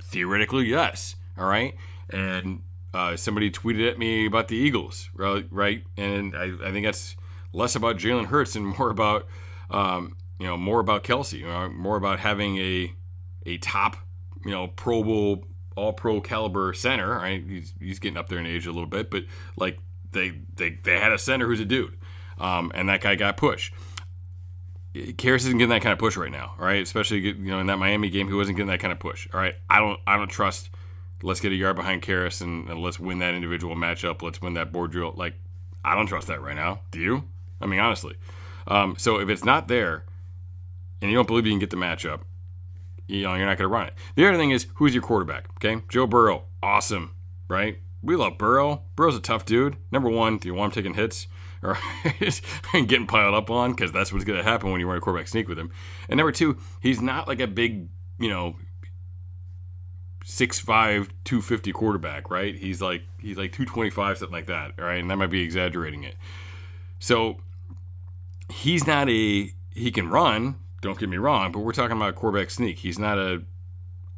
Theoretically, 0.03 0.67
yes. 0.67 1.15
All 1.37 1.47
right, 1.47 1.75
and 2.09 2.61
uh, 2.93 3.15
somebody 3.15 3.51
tweeted 3.51 3.89
at 3.89 3.97
me 3.97 4.25
about 4.25 4.47
the 4.47 4.55
Eagles, 4.55 5.09
right? 5.15 5.45
Right, 5.49 5.83
and 5.97 6.35
I, 6.35 6.51
I 6.63 6.71
think 6.71 6.85
that's 6.85 7.15
less 7.53 7.75
about 7.75 7.97
Jalen 7.97 8.27
Hurts 8.27 8.55
and 8.55 8.65
more 8.77 8.89
about 8.89 9.27
um, 9.71 10.15
you 10.39 10.45
know 10.45 10.57
more 10.57 10.79
about 10.79 11.03
Kelce, 11.03 11.39
you 11.39 11.47
know, 11.47 11.69
more 11.69 11.97
about 11.97 12.19
having 12.19 12.57
a 12.57 12.93
a 13.45 13.57
top 13.57 13.97
you 14.45 14.51
know 14.51 14.67
Pro 14.67 15.03
Bowl 15.03 15.45
all 15.77 15.93
pro 15.93 16.19
caliber 16.19 16.73
center. 16.73 17.09
Right, 17.11 17.43
he's, 17.45 17.73
he's 17.79 17.99
getting 17.99 18.17
up 18.17 18.27
there 18.27 18.39
in 18.39 18.45
age 18.45 18.65
a 18.65 18.71
little 18.71 18.89
bit, 18.89 19.09
but 19.09 19.23
like 19.55 19.79
they 20.11 20.33
they 20.55 20.71
they 20.83 20.99
had 20.99 21.11
a 21.11 21.17
center 21.17 21.45
who's 21.45 21.59
a 21.59 21.65
dude, 21.65 21.97
um, 22.39 22.71
and 22.75 22.89
that 22.89 23.01
guy 23.01 23.15
got 23.15 23.37
pushed. 23.37 23.73
Karras 24.93 25.37
isn't 25.37 25.59
getting 25.59 25.69
that 25.69 25.83
kind 25.83 25.93
of 25.93 25.99
push 25.99 26.17
right 26.17 26.31
now, 26.31 26.55
all 26.59 26.65
right? 26.65 26.81
Especially 26.81 27.19
you 27.19 27.33
know 27.35 27.59
in 27.59 27.67
that 27.67 27.77
Miami 27.77 28.09
game, 28.09 28.27
he 28.27 28.33
wasn't 28.33 28.57
getting 28.57 28.69
that 28.69 28.79
kind 28.79 28.91
of 28.91 28.99
push. 28.99 29.27
All 29.33 29.39
right, 29.39 29.55
I 29.69 29.79
don't 29.79 29.99
I 30.07 30.17
don't 30.17 30.29
trust. 30.29 30.69
Let's 31.23 31.39
get 31.39 31.51
a 31.51 31.55
yard 31.55 31.75
behind 31.75 32.03
Karras 32.03 32.41
and, 32.41 32.69
and 32.69 32.79
let's 32.79 32.99
win 32.99 33.19
that 33.19 33.33
individual 33.33 33.75
matchup. 33.75 34.21
Let's 34.21 34.39
win 34.39 34.53
that 34.53 34.71
board 34.71 34.91
drill. 34.91 35.13
Like 35.15 35.35
I 35.83 35.95
don't 35.95 36.07
trust 36.07 36.27
that 36.27 36.41
right 36.41 36.55
now. 36.55 36.81
Do 36.91 36.99
you? 36.99 37.23
I 37.61 37.65
mean, 37.65 37.79
honestly. 37.79 38.15
Um, 38.67 38.95
so 38.97 39.19
if 39.19 39.29
it's 39.29 39.45
not 39.45 39.67
there, 39.67 40.03
and 41.01 41.09
you 41.09 41.17
don't 41.17 41.27
believe 41.27 41.45
you 41.45 41.51
can 41.51 41.59
get 41.59 41.69
the 41.69 41.77
matchup, 41.77 42.21
you 43.07 43.23
know, 43.23 43.35
you're 43.35 43.45
not 43.45 43.57
going 43.57 43.69
to 43.69 43.73
run 43.73 43.87
it. 43.87 43.93
The 44.15 44.27
other 44.27 44.37
thing 44.37 44.51
is, 44.51 44.67
who's 44.75 44.93
your 44.93 45.03
quarterback? 45.03 45.47
Okay, 45.55 45.81
Joe 45.89 46.07
Burrow, 46.07 46.43
awesome, 46.61 47.11
right? 47.47 47.79
We 48.01 48.15
love 48.15 48.37
Burrow. 48.37 48.83
Burrow's 48.95 49.17
a 49.17 49.21
tough 49.21 49.45
dude. 49.45 49.77
Number 49.91 50.09
one, 50.09 50.37
do 50.37 50.47
you 50.47 50.53
want 50.53 50.75
him 50.75 50.83
taking 50.83 50.95
hits 50.95 51.27
or 51.63 51.77
getting 52.73 53.07
piled 53.07 53.33
up 53.33 53.49
on? 53.49 53.71
Because 53.71 53.91
that's 53.91 54.13
what's 54.13 54.25
going 54.25 54.37
to 54.37 54.43
happen 54.43 54.71
when 54.71 54.79
you 54.79 54.87
run 54.87 54.97
a 54.97 55.01
quarterback 55.01 55.27
sneak 55.27 55.47
with 55.47 55.57
him. 55.57 55.71
And 56.07 56.17
number 56.17 56.31
two, 56.31 56.57
he's 56.79 57.01
not 57.01 57.27
like 57.27 57.39
a 57.39 57.47
big, 57.47 57.87
you 58.19 58.29
know, 58.29 58.55
6'5", 60.25 61.09
250 61.23 61.71
quarterback, 61.71 62.29
right? 62.29 62.55
He's 62.55 62.81
like 62.81 63.03
he's 63.19 63.37
like 63.37 63.53
225, 63.53 64.17
something 64.17 64.33
like 64.33 64.47
that, 64.47 64.73
right? 64.77 64.99
And 64.99 65.09
that 65.09 65.15
might 65.15 65.31
be 65.31 65.41
exaggerating 65.41 66.03
it. 66.03 66.15
So 66.99 67.37
he's 68.49 68.85
not 68.85 69.09
a 69.09 69.51
he 69.71 69.91
can 69.91 70.09
run, 70.09 70.55
don't 70.87 70.97
get 70.97 71.09
me 71.09 71.17
wrong, 71.17 71.51
but 71.51 71.59
we're 71.59 71.73
talking 71.73 71.97
about 71.97 72.09
a 72.09 72.13
quarterback 72.13 72.49
sneak. 72.49 72.79
He's 72.79 72.97
not 72.97 73.17
a 73.17 73.43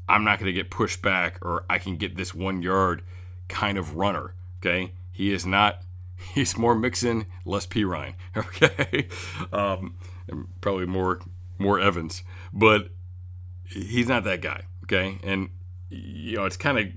I'm 0.07 0.23
not 0.23 0.39
going 0.39 0.47
to 0.47 0.53
get 0.53 0.71
pushed 0.71 1.01
back 1.01 1.37
or 1.41 1.65
I 1.69 1.77
can 1.77 1.97
get 1.97 2.15
this 2.15 2.33
one 2.33 2.61
yard 2.61 3.03
kind 3.47 3.77
of 3.77 3.95
runner. 3.95 4.33
Okay, 4.59 4.93
he 5.11 5.33
is 5.33 5.45
not. 5.45 5.81
He's 6.33 6.57
more 6.57 6.75
Mixon, 6.75 7.25
less 7.45 7.65
Perine. 7.65 8.15
Okay, 8.37 9.07
um, 9.51 9.95
and 10.27 10.47
probably 10.61 10.85
more 10.85 11.19
more 11.57 11.79
Evans, 11.79 12.23
but 12.53 12.89
he's 13.65 14.07
not 14.07 14.23
that 14.23 14.41
guy. 14.41 14.63
Okay, 14.83 15.19
and 15.23 15.49
you 15.89 16.37
know 16.37 16.45
it's 16.45 16.57
kind 16.57 16.77
of 16.77 16.87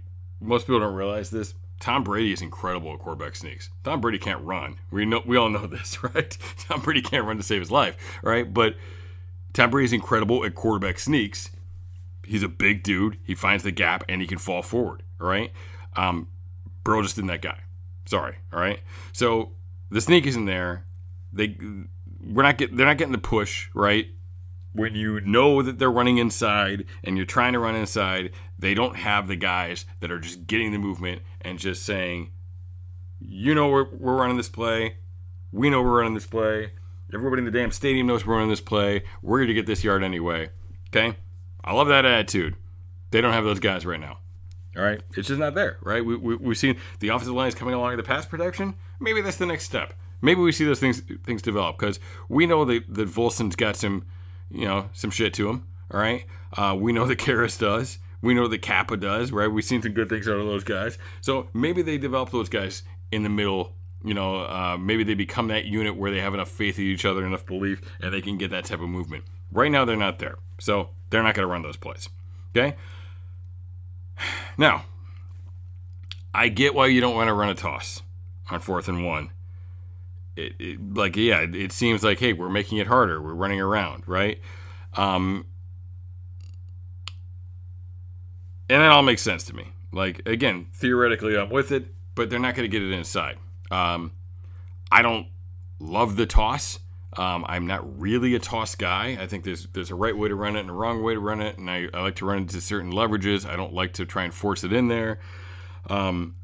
most 0.40 0.66
people 0.66 0.80
don't 0.80 0.94
realize 0.94 1.30
this. 1.30 1.54
Tom 1.80 2.04
Brady 2.04 2.32
is 2.32 2.42
incredible 2.42 2.92
at 2.92 3.00
quarterback 3.00 3.34
sneaks. 3.34 3.70
Tom 3.82 4.00
Brady 4.00 4.18
can't 4.18 4.40
run. 4.44 4.78
We 4.90 5.04
know 5.04 5.22
we 5.24 5.36
all 5.36 5.48
know 5.48 5.66
this, 5.66 6.02
right? 6.02 6.36
Tom 6.58 6.80
Brady 6.80 7.02
can't 7.02 7.26
run 7.26 7.38
to 7.38 7.42
save 7.42 7.60
his 7.60 7.70
life, 7.70 7.96
right? 8.22 8.52
But 8.52 8.76
Tom 9.52 9.70
Brady's 9.70 9.92
incredible 9.92 10.44
at 10.44 10.54
quarterback 10.54 10.98
sneaks. 10.98 11.50
He's 12.24 12.42
a 12.42 12.48
big 12.48 12.82
dude. 12.82 13.18
He 13.24 13.34
finds 13.34 13.64
the 13.64 13.72
gap 13.72 14.04
and 14.08 14.20
he 14.20 14.26
can 14.26 14.38
fall 14.38 14.62
forward. 14.62 15.02
All 15.20 15.26
right. 15.26 15.52
Um, 15.96 16.28
Burrow 16.84 17.02
just 17.02 17.16
isn't 17.16 17.26
that 17.26 17.42
guy. 17.42 17.60
Sorry. 18.06 18.36
All 18.52 18.60
right. 18.60 18.80
So 19.12 19.52
the 19.90 20.00
sneak 20.00 20.26
isn't 20.26 20.46
there. 20.46 20.86
They 21.32 21.56
we're 22.24 22.42
not 22.42 22.58
get 22.58 22.76
they're 22.76 22.86
not 22.86 22.98
getting 22.98 23.12
the 23.12 23.18
push 23.18 23.68
right 23.74 24.06
when 24.72 24.94
you 24.94 25.20
know 25.20 25.62
that 25.62 25.78
they're 25.78 25.90
running 25.90 26.18
inside 26.18 26.84
and 27.04 27.16
you're 27.16 27.26
trying 27.26 27.52
to 27.52 27.58
run 27.58 27.74
inside. 27.74 28.32
They 28.58 28.74
don't 28.74 28.96
have 28.96 29.28
the 29.28 29.36
guys 29.36 29.84
that 30.00 30.10
are 30.10 30.18
just 30.18 30.46
getting 30.46 30.72
the 30.72 30.78
movement 30.78 31.22
and 31.42 31.58
just 31.58 31.84
saying, 31.84 32.30
you 33.20 33.54
know, 33.54 33.68
we're, 33.68 33.88
we're 33.90 34.16
running 34.16 34.36
this 34.36 34.48
play. 34.48 34.96
We 35.50 35.68
know 35.68 35.82
we're 35.82 35.98
running 35.98 36.14
this 36.14 36.26
play. 36.26 36.72
Everybody 37.14 37.40
in 37.40 37.44
the 37.44 37.50
damn 37.50 37.70
stadium 37.70 38.06
knows 38.06 38.24
we're 38.24 38.34
running 38.34 38.48
this 38.48 38.60
play. 38.60 39.04
We're 39.20 39.38
going 39.38 39.48
to 39.48 39.54
get 39.54 39.66
this 39.66 39.84
yard 39.84 40.02
anyway. 40.02 40.48
Okay? 40.88 41.16
I 41.62 41.74
love 41.74 41.88
that 41.88 42.06
attitude. 42.06 42.56
They 43.10 43.20
don't 43.20 43.34
have 43.34 43.44
those 43.44 43.60
guys 43.60 43.84
right 43.84 44.00
now. 44.00 44.18
All 44.76 44.82
right? 44.82 45.02
It's 45.14 45.28
just 45.28 45.38
not 45.38 45.54
there, 45.54 45.76
right? 45.82 46.04
We, 46.04 46.16
we, 46.16 46.36
we've 46.36 46.56
seen 46.56 46.76
the 47.00 47.08
offensive 47.08 47.34
line 47.34 47.48
is 47.48 47.54
coming 47.54 47.74
along 47.74 47.92
in 47.92 47.96
the 47.98 48.02
pass 48.02 48.24
protection. 48.24 48.74
Maybe 48.98 49.20
that's 49.20 49.36
the 49.36 49.44
next 49.44 49.64
step. 49.64 49.92
Maybe 50.22 50.40
we 50.40 50.52
see 50.52 50.64
those 50.64 50.80
things 50.80 51.02
things 51.24 51.42
develop 51.42 51.78
because 51.78 51.98
we 52.28 52.46
know 52.46 52.64
that, 52.64 52.84
that 52.94 53.08
Volson's 53.08 53.56
got 53.56 53.76
some, 53.76 54.06
you 54.50 54.64
know, 54.64 54.88
some 54.92 55.10
shit 55.10 55.34
to 55.34 55.50
him. 55.50 55.66
All 55.90 56.00
right? 56.00 56.24
Uh, 56.56 56.76
we 56.78 56.92
know 56.92 57.06
that 57.06 57.18
Karras 57.18 57.58
does. 57.58 57.98
We 58.22 58.32
know 58.32 58.46
that 58.48 58.62
Cappa 58.62 58.96
does, 58.96 59.32
right? 59.32 59.48
We've 59.48 59.64
seen 59.64 59.82
some 59.82 59.92
good 59.92 60.08
things 60.08 60.28
out 60.28 60.38
of 60.38 60.46
those 60.46 60.64
guys. 60.64 60.96
So 61.20 61.48
maybe 61.52 61.82
they 61.82 61.98
develop 61.98 62.30
those 62.30 62.48
guys 62.48 62.84
in 63.10 63.24
the 63.24 63.28
middle 63.28 63.74
you 64.04 64.14
know, 64.14 64.36
uh, 64.40 64.76
maybe 64.78 65.04
they 65.04 65.14
become 65.14 65.48
that 65.48 65.64
unit 65.64 65.96
where 65.96 66.10
they 66.10 66.20
have 66.20 66.34
enough 66.34 66.48
faith 66.48 66.78
in 66.78 66.84
each 66.84 67.04
other, 67.04 67.24
enough 67.24 67.46
belief, 67.46 67.80
and 68.00 68.12
they 68.12 68.20
can 68.20 68.36
get 68.36 68.50
that 68.50 68.64
type 68.64 68.80
of 68.80 68.88
movement. 68.88 69.24
Right 69.50 69.70
now, 69.70 69.84
they're 69.84 69.96
not 69.96 70.18
there. 70.18 70.36
So 70.58 70.90
they're 71.10 71.22
not 71.22 71.34
going 71.34 71.46
to 71.46 71.50
run 71.50 71.62
those 71.62 71.76
plays. 71.76 72.08
Okay? 72.50 72.76
Now, 74.56 74.84
I 76.34 76.48
get 76.48 76.74
why 76.74 76.86
you 76.86 77.00
don't 77.00 77.14
want 77.14 77.28
to 77.28 77.34
run 77.34 77.48
a 77.48 77.54
toss 77.54 78.02
on 78.50 78.60
fourth 78.60 78.88
and 78.88 79.04
one. 79.04 79.30
It, 80.34 80.54
it, 80.58 80.94
like, 80.94 81.16
yeah, 81.16 81.40
it, 81.40 81.54
it 81.54 81.72
seems 81.72 82.02
like, 82.02 82.18
hey, 82.18 82.32
we're 82.32 82.48
making 82.48 82.78
it 82.78 82.86
harder. 82.86 83.20
We're 83.20 83.34
running 83.34 83.60
around, 83.60 84.04
right? 84.06 84.40
Um, 84.94 85.46
and 88.68 88.80
that 88.80 88.90
all 88.90 89.02
makes 89.02 89.22
sense 89.22 89.44
to 89.44 89.54
me. 89.54 89.68
Like, 89.92 90.26
again, 90.26 90.68
theoretically, 90.72 91.36
I'm 91.36 91.50
with 91.50 91.70
it, 91.70 91.86
but 92.14 92.30
they're 92.30 92.38
not 92.38 92.54
going 92.54 92.68
to 92.68 92.74
get 92.74 92.82
it 92.82 92.92
inside. 92.92 93.36
Um, 93.72 94.12
I 94.90 95.02
don't 95.02 95.26
love 95.80 96.16
the 96.16 96.26
toss. 96.26 96.78
Um, 97.16 97.44
I'm 97.48 97.66
not 97.66 98.00
really 98.00 98.34
a 98.34 98.38
toss 98.38 98.74
guy. 98.74 99.18
I 99.20 99.26
think 99.26 99.44
there's 99.44 99.66
there's 99.72 99.90
a 99.90 99.94
right 99.94 100.16
way 100.16 100.28
to 100.28 100.34
run 100.34 100.56
it 100.56 100.60
and 100.60 100.70
a 100.70 100.72
wrong 100.72 101.02
way 101.02 101.14
to 101.14 101.20
run 101.20 101.40
it, 101.40 101.58
and 101.58 101.70
I, 101.70 101.88
I 101.92 102.00
like 102.02 102.16
to 102.16 102.26
run 102.26 102.38
into 102.38 102.60
certain 102.60 102.92
leverages. 102.92 103.46
I 103.46 103.56
don't 103.56 103.74
like 103.74 103.94
to 103.94 104.06
try 104.06 104.24
and 104.24 104.32
force 104.32 104.64
it 104.64 104.72
in 104.72 104.88
there. 104.88 105.18
Um, 105.90 106.36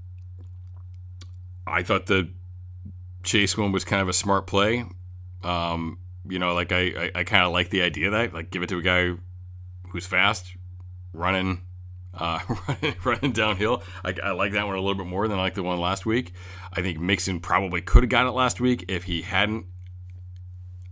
I 1.67 1.83
thought 1.83 2.07
the 2.07 2.31
chase 3.23 3.57
one 3.57 3.73
was 3.73 3.85
kind 3.85 4.03
of 4.03 4.09
a 4.09 4.13
smart 4.13 4.47
play. 4.47 4.85
Um, 5.43 5.99
you 6.29 6.39
know, 6.39 6.55
like 6.55 6.73
I, 6.73 6.81
I, 6.81 7.11
I 7.15 7.25
kind 7.25 7.45
of 7.45 7.53
like 7.53 7.71
the 7.71 7.83
idea 7.83 8.11
that, 8.11 8.35
like 8.35 8.51
give 8.51 8.63
it 8.63 8.69
to 8.71 8.79
a 8.79 8.83
guy 8.83 9.13
who's 9.91 10.07
fast, 10.07 10.55
running 11.13 11.63
uh, 12.15 12.41
running, 13.05 13.33
downhill. 13.33 13.83
I, 14.05 14.15
I, 14.23 14.31
like 14.33 14.53
that 14.53 14.67
one 14.67 14.77
a 14.77 14.81
little 14.81 14.95
bit 14.95 15.07
more 15.07 15.29
than 15.29 15.39
I 15.39 15.43
like 15.43 15.55
the 15.55 15.63
one 15.63 15.79
last 15.79 16.07
week. 16.07 16.33
I 16.73 16.83
think 16.83 16.99
Mixon 16.99 17.41
probably 17.41 17.81
could 17.81 18.03
have 18.03 18.11
got 18.11 18.27
it 18.27 18.33
last 18.33 18.61
week 18.61 18.85
if 18.89 19.05
he 19.05 19.23
hadn't 19.23 19.67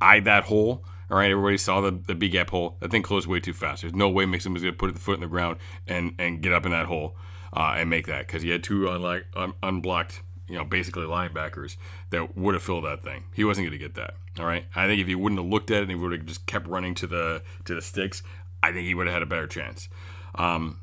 eyed 0.01 0.25
that 0.25 0.45
hole. 0.45 0.85
All 1.11 1.19
right, 1.19 1.31
everybody 1.31 1.57
saw 1.57 1.81
the, 1.81 1.93
the 1.93 2.15
B 2.15 2.29
gap 2.29 2.51
hole. 2.51 2.77
That 2.81 2.91
thing 2.91 3.03
closed 3.03 3.29
way 3.29 3.41
too 3.41 3.53
fast. 3.53 3.83
There's 3.83 3.95
no 3.95 4.09
way 4.09 4.27
Mixon 4.27 4.53
was 4.53 4.63
going 4.63 4.75
to 4.75 4.79
put 4.79 4.93
the 4.93 5.01
foot 5.01 5.15
in 5.15 5.21
the 5.21 5.29
ground 5.29 5.59
and, 5.87 6.15
and 6.19 6.43
get 6.43 6.53
up 6.53 6.67
in 6.67 6.73
that 6.73 6.87
hole 6.87 7.17
uh, 7.53 7.75
and 7.77 7.89
make 7.89 8.07
that 8.07 8.27
because 8.27 8.43
he 8.43 8.51
had 8.51 8.65
two 8.65 8.89
unlike, 8.89 9.27
un, 9.37 9.55
unblocked, 9.63 10.23
you 10.49 10.57
know, 10.57 10.65
basically 10.65 11.05
linebackers 11.05 11.77
that 12.11 12.37
would 12.37 12.55
have 12.55 12.63
filled 12.63 12.85
that 12.85 13.05
thing. 13.05 13.25
He 13.35 13.45
wasn't 13.45 13.67
going 13.67 13.79
to 13.79 13.85
get 13.85 13.95
that. 13.95 14.15
All 14.39 14.47
right, 14.47 14.67
I 14.75 14.87
think 14.87 15.01
if 15.01 15.07
he 15.07 15.15
wouldn't 15.15 15.41
have 15.41 15.49
looked 15.49 15.71
at 15.71 15.79
it 15.79 15.83
and 15.83 15.91
he 15.91 15.97
would 15.97 16.13
have 16.13 16.27
just 16.27 16.45
kept 16.47 16.67
running 16.67 16.95
to 16.97 17.07
the 17.07 17.43
to 17.65 17.75
the 17.75 17.81
sticks, 17.81 18.23
I 18.63 18.73
think 18.73 18.87
he 18.87 18.95
would 18.95 19.07
have 19.07 19.15
had 19.15 19.23
a 19.23 19.27
better 19.27 19.47
chance. 19.47 19.89
Um, 20.35 20.81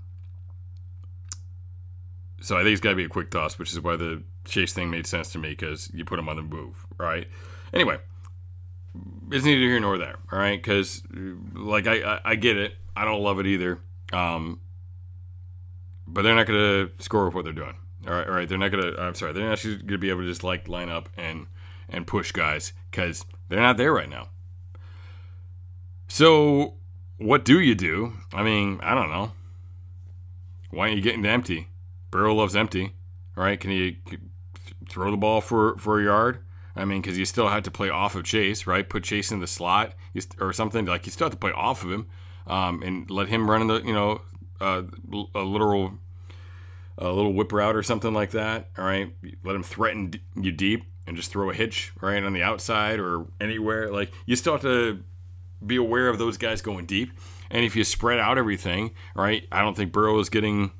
so 2.43 2.57
I 2.57 2.63
think 2.63 2.73
it's 2.73 2.81
got 2.81 2.89
to 2.89 2.95
be 2.95 3.05
a 3.05 3.09
quick 3.09 3.31
toss, 3.31 3.57
which 3.57 3.71
is 3.71 3.79
why 3.79 3.95
the 3.95 4.21
chase 4.43 4.73
thing 4.73 4.89
made 4.91 5.07
sense 5.07 5.31
to 5.31 5.37
me 5.37 5.51
because 5.51 5.89
you 5.93 6.03
put 6.03 6.19
him 6.19 6.27
on 6.27 6.35
the 6.35 6.41
move, 6.41 6.85
right? 6.97 7.25
Anyway, 7.73 7.97
it's 9.31 9.45
neither 9.45 9.61
here 9.61 9.79
nor 9.79 9.97
there, 9.97 10.17
all 10.29 10.39
right? 10.39 10.61
Because 10.61 11.01
like 11.53 11.87
I, 11.87 12.01
I, 12.15 12.19
I 12.25 12.35
get 12.35 12.57
it, 12.57 12.75
I 12.95 13.05
don't 13.05 13.21
love 13.21 13.39
it 13.39 13.47
either, 13.47 13.79
um, 14.11 14.59
but 16.05 16.23
they're 16.23 16.35
not 16.35 16.45
going 16.45 16.59
to 16.59 17.03
score 17.03 17.25
with 17.25 17.33
what 17.33 17.45
they're 17.45 17.53
doing. 17.53 17.75
All 18.05 18.13
right, 18.13 18.27
all 18.27 18.33
right. 18.33 18.49
They're 18.49 18.57
not 18.57 18.69
gonna. 18.69 18.93
I'm 18.97 19.15
sorry. 19.15 19.31
They're 19.31 19.45
not 19.45 19.53
actually 19.53 19.77
gonna 19.77 19.97
be 19.97 20.09
able 20.09 20.23
to 20.23 20.27
just 20.27 20.43
like 20.43 20.67
line 20.67 20.89
up 20.89 21.07
and 21.15 21.47
and 21.87 22.05
push 22.05 22.33
guys 22.33 22.73
because 22.91 23.25
they're 23.47 23.61
not 23.61 23.77
there 23.77 23.93
right 23.93 24.09
now. 24.09 24.27
So 26.09 26.73
what 27.17 27.45
do 27.45 27.61
you 27.61 27.75
do? 27.75 28.13
I 28.33 28.43
mean, 28.43 28.81
I 28.83 28.93
don't 28.93 29.09
know. 29.09 29.31
Why 30.69 30.87
aren't 30.87 30.97
you 30.97 31.01
getting 31.01 31.25
empty? 31.25 31.69
Burrow 32.13 32.35
loves 32.35 32.55
empty. 32.55 32.93
Right, 33.35 33.59
can 33.59 33.71
you 33.71 33.95
throw 34.87 35.09
the 35.09 35.17
ball 35.17 35.41
for 35.41 35.75
for 35.79 35.99
a 35.99 36.03
yard? 36.03 36.43
I 36.75 36.85
mean, 36.85 37.01
because 37.01 37.17
you 37.17 37.25
still 37.25 37.49
have 37.49 37.63
to 37.63 37.71
play 37.71 37.89
off 37.89 38.13
of 38.15 38.23
Chase, 38.23 38.67
right? 38.67 38.87
Put 38.87 39.03
Chase 39.03 39.31
in 39.31 39.39
the 39.39 39.47
slot 39.47 39.95
or 40.39 40.53
something 40.53 40.85
like 40.85 41.07
you 41.07 41.11
still 41.11 41.25
have 41.25 41.31
to 41.31 41.37
play 41.39 41.51
off 41.51 41.83
of 41.83 41.91
him, 41.91 42.05
um, 42.45 42.83
and 42.83 43.09
let 43.09 43.29
him 43.29 43.49
run 43.49 43.61
in 43.61 43.67
the 43.67 43.81
you 43.81 43.93
know 43.93 44.21
uh, 44.61 44.83
a 45.33 45.41
literal 45.41 45.93
a 46.99 47.11
little 47.11 47.33
whip 47.33 47.51
route 47.51 47.75
or 47.75 47.81
something 47.81 48.13
like 48.13 48.29
that. 48.29 48.69
All 48.77 48.85
right, 48.85 49.11
let 49.43 49.55
him 49.55 49.63
threaten 49.63 50.13
you 50.35 50.51
deep 50.51 50.83
and 51.07 51.17
just 51.17 51.31
throw 51.31 51.49
a 51.49 51.53
hitch 51.53 51.93
right 51.99 52.23
on 52.23 52.33
the 52.33 52.43
outside 52.43 52.99
or 52.99 53.25
anywhere. 53.41 53.89
Like 53.89 54.11
you 54.27 54.35
still 54.35 54.53
have 54.53 54.61
to 54.61 55.03
be 55.65 55.77
aware 55.77 56.09
of 56.09 56.19
those 56.19 56.37
guys 56.37 56.61
going 56.61 56.85
deep. 56.85 57.09
And 57.49 57.65
if 57.65 57.75
you 57.75 57.83
spread 57.83 58.19
out 58.19 58.37
everything, 58.37 58.91
right, 59.15 59.47
I 59.51 59.61
don't 59.61 59.75
think 59.75 59.91
Burrow 59.91 60.19
is 60.19 60.29
getting 60.29 60.71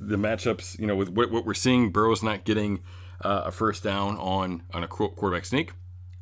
the 0.00 0.16
matchups, 0.16 0.78
you 0.78 0.86
know, 0.86 0.96
with 0.96 1.08
what, 1.08 1.30
what 1.30 1.46
we're 1.46 1.54
seeing, 1.54 1.90
Burrow's 1.90 2.22
not 2.22 2.44
getting 2.44 2.82
uh, 3.20 3.44
a 3.46 3.50
first 3.50 3.82
down 3.82 4.16
on 4.18 4.62
on 4.72 4.82
a 4.82 4.88
quarterback 4.88 5.44
sneak, 5.44 5.72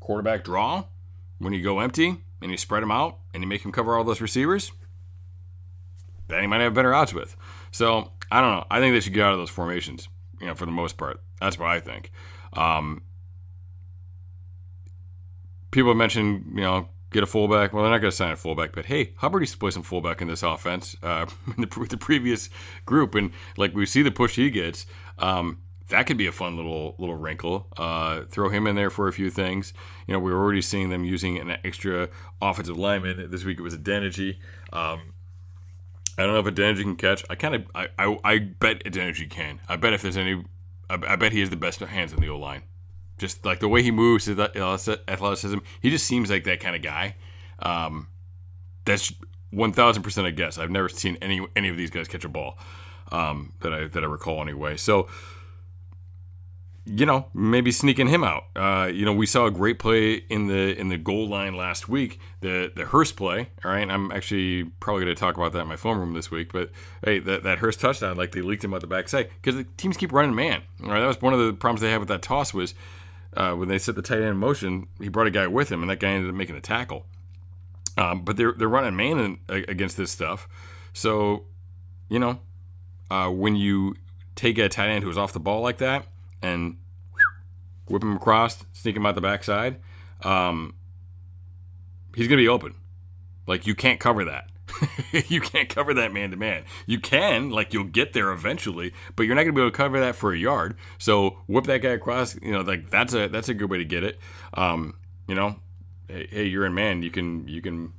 quarterback 0.00 0.44
draw. 0.44 0.84
When 1.38 1.52
you 1.52 1.62
go 1.62 1.80
empty 1.80 2.16
and 2.40 2.50
you 2.50 2.56
spread 2.56 2.82
them 2.82 2.92
out 2.92 3.18
and 3.32 3.42
you 3.42 3.48
make 3.48 3.64
him 3.64 3.72
cover 3.72 3.96
all 3.96 4.04
those 4.04 4.20
receivers, 4.20 4.72
then 6.28 6.40
he 6.40 6.46
might 6.46 6.60
have 6.60 6.74
better 6.74 6.94
odds 6.94 7.12
with. 7.12 7.36
So 7.70 8.12
I 8.30 8.40
don't 8.40 8.52
know. 8.52 8.66
I 8.70 8.80
think 8.80 8.94
they 8.94 9.00
should 9.00 9.12
get 9.12 9.24
out 9.24 9.32
of 9.32 9.38
those 9.38 9.50
formations. 9.50 10.08
You 10.40 10.46
know, 10.46 10.54
for 10.54 10.66
the 10.66 10.72
most 10.72 10.96
part, 10.96 11.20
that's 11.40 11.58
what 11.58 11.68
I 11.68 11.80
think. 11.80 12.10
Um, 12.52 13.02
people 15.70 15.94
mentioned, 15.94 16.52
you 16.54 16.62
know, 16.62 16.88
get 17.14 17.22
a 17.22 17.26
fullback. 17.26 17.72
Well, 17.72 17.84
they're 17.84 17.92
not 17.92 18.00
going 18.00 18.10
to 18.10 18.16
sign 18.16 18.32
a 18.32 18.36
fullback, 18.36 18.72
but 18.72 18.86
hey, 18.86 19.12
Hubbard 19.18 19.42
used 19.42 19.52
to 19.52 19.58
play 19.58 19.70
some 19.70 19.84
fullback 19.84 20.20
in 20.20 20.28
this 20.28 20.42
offense 20.42 20.96
uh, 21.02 21.26
in 21.56 21.62
the, 21.62 21.86
the, 21.88 21.96
previous 21.96 22.50
group, 22.84 23.14
and 23.14 23.30
like 23.56 23.72
we 23.72 23.86
see 23.86 24.02
the 24.02 24.10
push 24.10 24.36
he 24.36 24.50
gets. 24.50 24.84
Um, 25.18 25.58
that 25.88 26.06
could 26.06 26.16
be 26.16 26.26
a 26.26 26.32
fun 26.32 26.56
little 26.56 26.96
little 26.98 27.14
wrinkle. 27.14 27.68
Uh, 27.76 28.22
throw 28.24 28.48
him 28.48 28.66
in 28.66 28.74
there 28.74 28.90
for 28.90 29.06
a 29.06 29.12
few 29.12 29.30
things. 29.30 29.72
You 30.06 30.14
know, 30.14 30.18
we 30.18 30.32
are 30.32 30.36
already 30.36 30.62
seeing 30.62 30.90
them 30.90 31.04
using 31.04 31.38
an 31.38 31.56
extra 31.64 32.08
offensive 32.42 32.76
lineman. 32.76 33.30
This 33.30 33.44
week 33.44 33.58
it 33.58 33.62
was 33.62 33.76
Adeniji. 33.76 34.38
Um, 34.72 35.14
I 36.18 36.24
don't 36.24 36.32
know 36.32 36.40
if 36.40 36.54
Adeniji 36.54 36.82
can 36.82 36.96
catch. 36.96 37.24
I 37.30 37.36
kind 37.36 37.54
of 37.54 37.66
I, 37.74 37.88
I, 37.98 38.18
I 38.24 38.38
bet 38.38 38.82
Adeniji 38.84 39.30
can. 39.30 39.60
I 39.68 39.76
bet 39.76 39.92
if 39.92 40.02
there's 40.02 40.16
any, 40.16 40.44
I, 40.90 40.98
I 41.06 41.16
bet 41.16 41.32
he 41.32 41.40
has 41.40 41.50
the 41.50 41.56
best 41.56 41.80
hands 41.80 42.12
in 42.12 42.20
the 42.20 42.28
O 42.28 42.38
line 42.38 42.62
just 43.18 43.44
like 43.44 43.60
the 43.60 43.68
way 43.68 43.82
he 43.82 43.90
moves, 43.90 44.24
his 44.26 44.38
athleticism. 44.38 45.58
He 45.80 45.90
just 45.90 46.06
seems 46.06 46.30
like 46.30 46.44
that 46.44 46.60
kind 46.60 46.76
of 46.76 46.82
guy. 46.82 47.16
Um, 47.60 48.08
that's 48.84 49.12
one 49.50 49.72
thousand 49.72 50.02
percent 50.02 50.26
a 50.26 50.32
guess. 50.32 50.58
I've 50.58 50.70
never 50.70 50.88
seen 50.88 51.16
any 51.22 51.46
any 51.56 51.68
of 51.68 51.76
these 51.76 51.90
guys 51.90 52.08
catch 52.08 52.24
a 52.24 52.28
ball 52.28 52.58
um, 53.12 53.52
that 53.60 53.72
I 53.72 53.86
that 53.86 54.02
I 54.02 54.06
recall 54.06 54.42
anyway. 54.42 54.76
So 54.76 55.08
you 56.86 57.06
know, 57.06 57.26
maybe 57.32 57.72
sneaking 57.72 58.08
him 58.08 58.22
out. 58.22 58.44
Uh, 58.54 58.90
you 58.92 59.06
know, 59.06 59.12
we 59.12 59.24
saw 59.24 59.46
a 59.46 59.50
great 59.50 59.78
play 59.78 60.16
in 60.28 60.48
the 60.48 60.78
in 60.78 60.88
the 60.88 60.98
goal 60.98 61.28
line 61.28 61.56
last 61.56 61.88
week, 61.88 62.20
the 62.40 62.70
the 62.74 62.84
Hurst 62.84 63.16
play. 63.16 63.48
All 63.64 63.70
right, 63.70 63.88
I'm 63.88 64.12
actually 64.12 64.64
probably 64.80 65.04
going 65.04 65.14
to 65.14 65.18
talk 65.20 65.36
about 65.36 65.52
that 65.52 65.60
in 65.60 65.68
my 65.68 65.76
phone 65.76 65.98
room 65.98 66.12
this 66.12 66.30
week. 66.30 66.52
But 66.52 66.70
hey, 67.02 67.20
that, 67.20 67.42
that 67.44 67.58
Hurst 67.58 67.80
touchdown, 67.80 68.16
like 68.16 68.32
they 68.32 68.42
leaked 68.42 68.64
him 68.64 68.74
out 68.74 68.82
the 68.82 68.86
backside 68.86 69.30
because 69.40 69.56
the 69.56 69.64
teams 69.64 69.96
keep 69.96 70.12
running 70.12 70.34
man. 70.34 70.62
All 70.82 70.90
right, 70.90 71.00
that 71.00 71.06
was 71.06 71.22
one 71.22 71.32
of 71.32 71.38
the 71.38 71.54
problems 71.54 71.80
they 71.80 71.90
had 71.90 72.00
with 72.00 72.08
that 72.08 72.20
toss 72.20 72.52
was 72.52 72.74
uh, 73.36 73.54
when 73.54 73.68
they 73.68 73.78
set 73.78 73.94
the 73.94 74.02
tight 74.02 74.18
end 74.18 74.26
in 74.26 74.36
motion, 74.36 74.88
he 75.00 75.08
brought 75.08 75.26
a 75.26 75.30
guy 75.30 75.46
with 75.46 75.70
him, 75.70 75.82
and 75.82 75.90
that 75.90 76.00
guy 76.00 76.10
ended 76.10 76.30
up 76.30 76.36
making 76.36 76.56
a 76.56 76.60
tackle. 76.60 77.06
Um, 77.96 78.22
but 78.24 78.36
they're 78.36 78.52
they're 78.52 78.68
running 78.68 78.96
man 78.96 79.18
in, 79.18 79.64
against 79.68 79.96
this 79.96 80.10
stuff, 80.10 80.48
so 80.92 81.44
you 82.08 82.18
know 82.18 82.40
uh, 83.10 83.28
when 83.28 83.54
you 83.54 83.94
take 84.34 84.58
a 84.58 84.68
tight 84.68 84.88
end 84.88 85.04
who's 85.04 85.18
off 85.18 85.32
the 85.32 85.40
ball 85.40 85.60
like 85.60 85.78
that 85.78 86.06
and 86.42 86.76
whip 87.86 88.02
him 88.02 88.16
across, 88.16 88.64
sneak 88.72 88.96
him 88.96 89.06
out 89.06 89.14
the 89.14 89.20
backside, 89.20 89.76
um, 90.22 90.74
he's 92.16 92.26
gonna 92.26 92.42
be 92.42 92.48
open. 92.48 92.74
Like 93.46 93.66
you 93.66 93.74
can't 93.74 94.00
cover 94.00 94.24
that. 94.24 94.48
you 95.28 95.40
can't 95.40 95.68
cover 95.68 95.94
that 95.94 96.12
man 96.12 96.30
to 96.30 96.36
man. 96.36 96.64
You 96.86 97.00
can, 97.00 97.50
like, 97.50 97.72
you'll 97.72 97.84
get 97.84 98.12
there 98.12 98.30
eventually, 98.32 98.92
but 99.16 99.24
you're 99.24 99.34
not 99.34 99.42
going 99.42 99.54
to 99.54 99.58
be 99.58 99.62
able 99.62 99.70
to 99.70 99.76
cover 99.76 100.00
that 100.00 100.16
for 100.16 100.32
a 100.32 100.38
yard. 100.38 100.76
So 100.98 101.38
whip 101.46 101.64
that 101.64 101.78
guy 101.78 101.90
across. 101.90 102.36
You 102.40 102.52
know, 102.52 102.60
like 102.60 102.90
that's 102.90 103.14
a 103.14 103.28
that's 103.28 103.48
a 103.48 103.54
good 103.54 103.70
way 103.70 103.78
to 103.78 103.84
get 103.84 104.04
it. 104.04 104.18
Um, 104.54 104.94
you 105.28 105.34
know, 105.34 105.56
hey, 106.08 106.28
hey, 106.30 106.44
you're 106.44 106.66
in 106.66 106.74
man. 106.74 107.02
You 107.02 107.10
can 107.10 107.46
you 107.48 107.60
can 107.60 107.92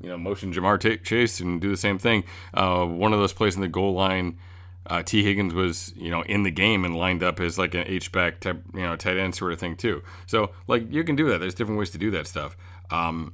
you 0.00 0.08
know 0.08 0.18
motion 0.18 0.52
Ja'Marr 0.52 0.80
t- 0.80 0.98
Chase 0.98 1.40
and 1.40 1.60
do 1.60 1.70
the 1.70 1.76
same 1.76 1.98
thing. 1.98 2.24
Uh, 2.52 2.84
one 2.84 3.12
of 3.12 3.18
those 3.18 3.32
plays 3.32 3.54
in 3.54 3.60
the 3.60 3.68
goal 3.68 3.94
line. 3.94 4.38
Uh, 4.86 5.02
Tee 5.02 5.24
Higgins 5.24 5.54
was, 5.54 5.94
you 5.96 6.10
know, 6.10 6.20
in 6.24 6.42
the 6.42 6.50
game 6.50 6.84
and 6.84 6.94
lined 6.94 7.22
up 7.22 7.40
as 7.40 7.56
like 7.56 7.72
an 7.72 7.84
H 7.86 8.12
back 8.12 8.40
type, 8.40 8.62
you 8.74 8.82
know, 8.82 8.96
tight 8.96 9.16
end 9.16 9.34
sort 9.34 9.54
of 9.54 9.58
thing 9.58 9.76
too. 9.76 10.02
So 10.26 10.50
like 10.66 10.92
you 10.92 11.04
can 11.04 11.16
do 11.16 11.30
that. 11.30 11.38
There's 11.38 11.54
different 11.54 11.78
ways 11.78 11.88
to 11.90 11.98
do 11.98 12.10
that 12.10 12.26
stuff. 12.26 12.54
Um, 12.90 13.32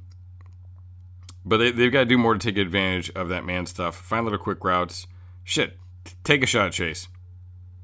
but 1.45 1.57
they, 1.57 1.71
they've 1.71 1.91
got 1.91 1.99
to 2.01 2.05
do 2.05 2.17
more 2.17 2.33
to 2.33 2.39
take 2.39 2.57
advantage 2.57 3.09
of 3.11 3.29
that 3.29 3.45
man 3.45 3.65
stuff. 3.65 3.95
Find 3.95 4.25
little 4.25 4.39
quick 4.39 4.63
routes. 4.63 5.07
Shit, 5.43 5.77
take 6.23 6.43
a 6.43 6.47
shot, 6.47 6.71
Chase. 6.71 7.07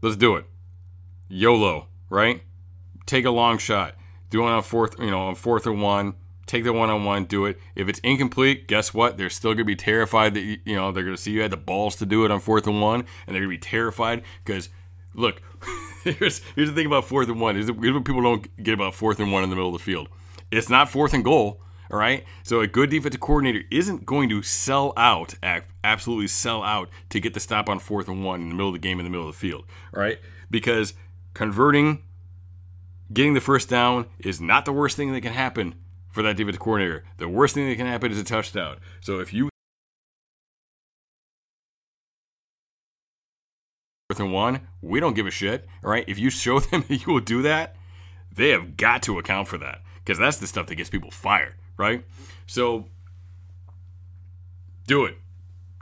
Let's 0.01 0.15
do 0.15 0.35
it. 0.35 0.45
YOLO, 1.27 1.87
right? 2.09 2.43
Take 3.05 3.25
a 3.25 3.31
long 3.31 3.57
shot. 3.57 3.95
Do 4.29 4.43
it 4.43 4.49
on 4.49 4.61
fourth, 4.63 4.99
you 4.99 5.11
know, 5.11 5.27
on 5.27 5.35
fourth 5.35 5.65
and 5.65 5.81
one. 5.81 6.15
Take 6.45 6.63
the 6.63 6.71
one 6.71 6.89
on 6.89 7.03
one. 7.03 7.25
Do 7.25 7.45
it. 7.45 7.59
If 7.75 7.89
it's 7.89 7.99
incomplete, 7.99 8.67
guess 8.67 8.93
what? 8.93 9.17
They're 9.17 9.29
still 9.29 9.53
gonna 9.53 9.65
be 9.65 9.75
terrified 9.75 10.33
that 10.35 10.41
you, 10.41 10.75
know 10.75 10.91
they're 10.91 11.03
gonna 11.03 11.17
see 11.17 11.31
you 11.31 11.41
had 11.41 11.51
the 11.51 11.57
balls 11.57 11.97
to 11.97 12.05
do 12.05 12.23
it 12.23 12.31
on 12.31 12.39
fourth 12.39 12.67
and 12.67 12.81
one, 12.81 13.05
and 13.25 13.35
they're 13.35 13.41
gonna 13.41 13.49
be 13.49 13.57
terrified 13.57 14.23
because 14.45 14.69
look, 15.13 15.41
here's 16.03 16.41
here's 16.55 16.69
the 16.69 16.75
thing 16.75 16.85
about 16.85 17.05
fourth 17.05 17.27
and 17.27 17.41
one. 17.41 17.55
Here's 17.55 17.69
what 17.69 18.05
people 18.05 18.21
don't 18.21 18.63
get 18.63 18.73
about 18.73 18.95
fourth 18.95 19.19
and 19.19 19.31
one 19.31 19.43
in 19.43 19.49
the 19.49 19.55
middle 19.55 19.73
of 19.73 19.79
the 19.79 19.83
field. 19.83 20.07
It's 20.49 20.69
not 20.69 20.89
fourth 20.89 21.13
and 21.13 21.23
goal. 21.23 21.61
All 21.89 21.97
right. 21.97 22.23
So 22.43 22.59
a 22.59 22.67
good 22.67 22.89
defensive 22.89 23.21
coordinator 23.21 23.63
isn't 23.71 24.05
going 24.05 24.29
to 24.29 24.41
sell 24.41 24.93
out, 24.97 25.35
absolutely 25.83 26.27
sell 26.27 26.63
out 26.63 26.89
to 27.09 27.19
get 27.19 27.33
the 27.33 27.39
stop 27.39 27.69
on 27.69 27.79
fourth 27.79 28.07
and 28.07 28.23
one 28.23 28.41
in 28.41 28.49
the 28.49 28.55
middle 28.55 28.69
of 28.69 28.73
the 28.73 28.79
game 28.79 28.99
in 28.99 29.05
the 29.05 29.09
middle 29.09 29.27
of 29.27 29.33
the 29.33 29.39
field. 29.39 29.65
All 29.93 30.01
right. 30.01 30.19
Because 30.51 30.93
converting, 31.33 32.03
getting 33.11 33.33
the 33.33 33.41
first 33.41 33.69
down 33.69 34.07
is 34.19 34.41
not 34.41 34.65
the 34.65 34.73
worst 34.73 34.97
thing 34.97 35.13
that 35.13 35.21
can 35.21 35.33
happen 35.33 35.75
for 36.11 36.21
that 36.23 36.35
defensive 36.35 36.61
coordinator. 36.61 37.03
The 37.17 37.29
worst 37.29 37.53
thing 37.53 37.69
that 37.69 37.75
can 37.75 37.87
happen 37.87 38.11
is 38.11 38.19
a 38.19 38.23
touchdown. 38.23 38.77
So 39.01 39.19
if 39.19 39.33
you 39.33 39.49
fourth 44.09 44.19
and 44.19 44.33
one, 44.33 44.61
we 44.81 44.99
don't 44.99 45.15
give 45.15 45.27
a 45.27 45.31
shit. 45.31 45.67
All 45.83 45.91
right. 45.91 46.05
If 46.07 46.19
you 46.19 46.29
show 46.29 46.59
them 46.59 46.83
that 46.87 47.05
you 47.05 47.13
will 47.13 47.21
do 47.21 47.41
that, 47.43 47.75
they 48.35 48.49
have 48.49 48.75
got 48.75 49.03
to 49.03 49.19
account 49.19 49.47
for 49.47 49.57
that 49.59 49.81
because 50.03 50.17
that's 50.17 50.37
the 50.37 50.47
stuff 50.47 50.67
that 50.67 50.75
gets 50.75 50.89
people 50.89 51.11
fired 51.11 51.55
right? 51.77 52.03
So 52.45 52.85
do 54.87 55.05
it. 55.05 55.17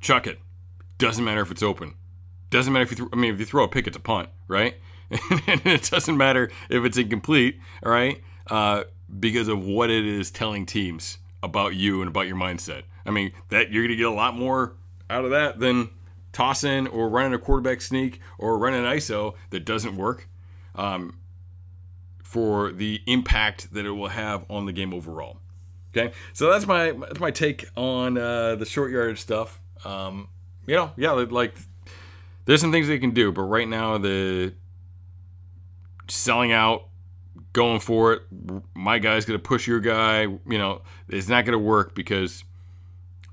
Chuck 0.02 0.28
it. 0.28 0.40
Doesn't 0.98 1.24
matter 1.24 1.42
if 1.42 1.52
it's 1.52 1.64
open. 1.64 1.96
Doesn't 2.50 2.72
matter 2.72 2.84
if 2.84 2.92
you, 2.92 2.98
th- 2.98 3.10
I 3.12 3.16
mean, 3.16 3.34
if 3.34 3.40
you 3.40 3.46
throw 3.46 3.64
a 3.64 3.68
pick, 3.68 3.88
it's 3.88 3.98
a 3.98 4.02
punt, 4.02 4.30
right? 4.48 4.76
and 5.10 5.66
it 5.66 5.90
doesn't 5.90 6.18
matter 6.18 6.52
if 6.70 6.84
it's 6.84 6.98
incomplete, 6.98 7.60
all 7.84 7.92
right? 7.92 8.22
Uh, 8.48 8.84
because 9.20 9.48
of 9.48 9.66
what 9.66 9.90
it 9.90 10.06
is 10.06 10.32
telling 10.32 10.66
teams 10.66 11.18
about 11.44 11.76
you 11.76 12.02
and 12.02 12.08
about 12.08 12.28
your 12.28 12.38
mindset. 12.38 12.84
I 13.06 13.12
mean, 13.12 13.32
that 13.50 13.72
you're 13.72 13.84
going 13.84 13.92
to 13.92 13.96
get 13.96 14.08
a 14.08 14.12
lot 14.12 14.36
more 14.36 14.74
out 15.10 15.26
of 15.26 15.32
that 15.32 15.60
than 15.60 15.90
tossing 16.34 16.88
or 16.88 17.08
running 17.08 17.34
a 17.34 17.38
quarterback 17.38 17.82
sneak 17.82 18.20
or 18.38 18.58
running 18.58 18.84
an 18.84 18.98
ISO 18.98 19.36
that 19.52 19.64
doesn't 19.64 19.96
work 19.96 20.28
um, 20.74 21.18
for 22.24 22.72
the 22.72 23.02
impact 23.06 23.74
that 23.74 23.86
it 23.86 23.92
will 23.92 24.10
have 24.10 24.46
on 24.50 24.66
the 24.66 24.74
game 24.74 24.94
overall. 24.94 25.38
Okay, 25.96 26.14
so 26.34 26.52
that's 26.52 26.68
my 26.68 26.92
that's 26.92 27.20
my 27.20 27.32
take 27.32 27.66
on 27.78 28.18
uh, 28.18 28.56
the 28.56 28.66
short 28.66 28.92
yardage 28.92 29.22
stuff. 29.22 29.62
Um, 29.86 30.28
you 30.68 30.76
know, 30.76 30.92
yeah, 30.98 31.12
like 31.12 31.56
there's 32.46 32.60
some 32.60 32.72
things 32.72 32.88
they 32.88 33.00
can 33.00 33.12
do, 33.12 33.32
but 33.32 33.44
right 33.44 33.68
now 33.68 33.98
the 33.98 34.54
selling 36.10 36.52
out, 36.52 36.90
going 37.54 37.80
for 37.80 38.14
it, 38.14 38.24
my 38.74 39.00
guy's 39.00 39.24
gonna 39.24 39.40
push 39.40 39.68
your 39.68 39.80
guy. 39.80 40.24
You 40.24 40.58
know, 40.58 40.82
it's 41.08 41.30
not 41.30 41.46
gonna 41.46 41.60
work 41.60 41.96
because 41.96 42.44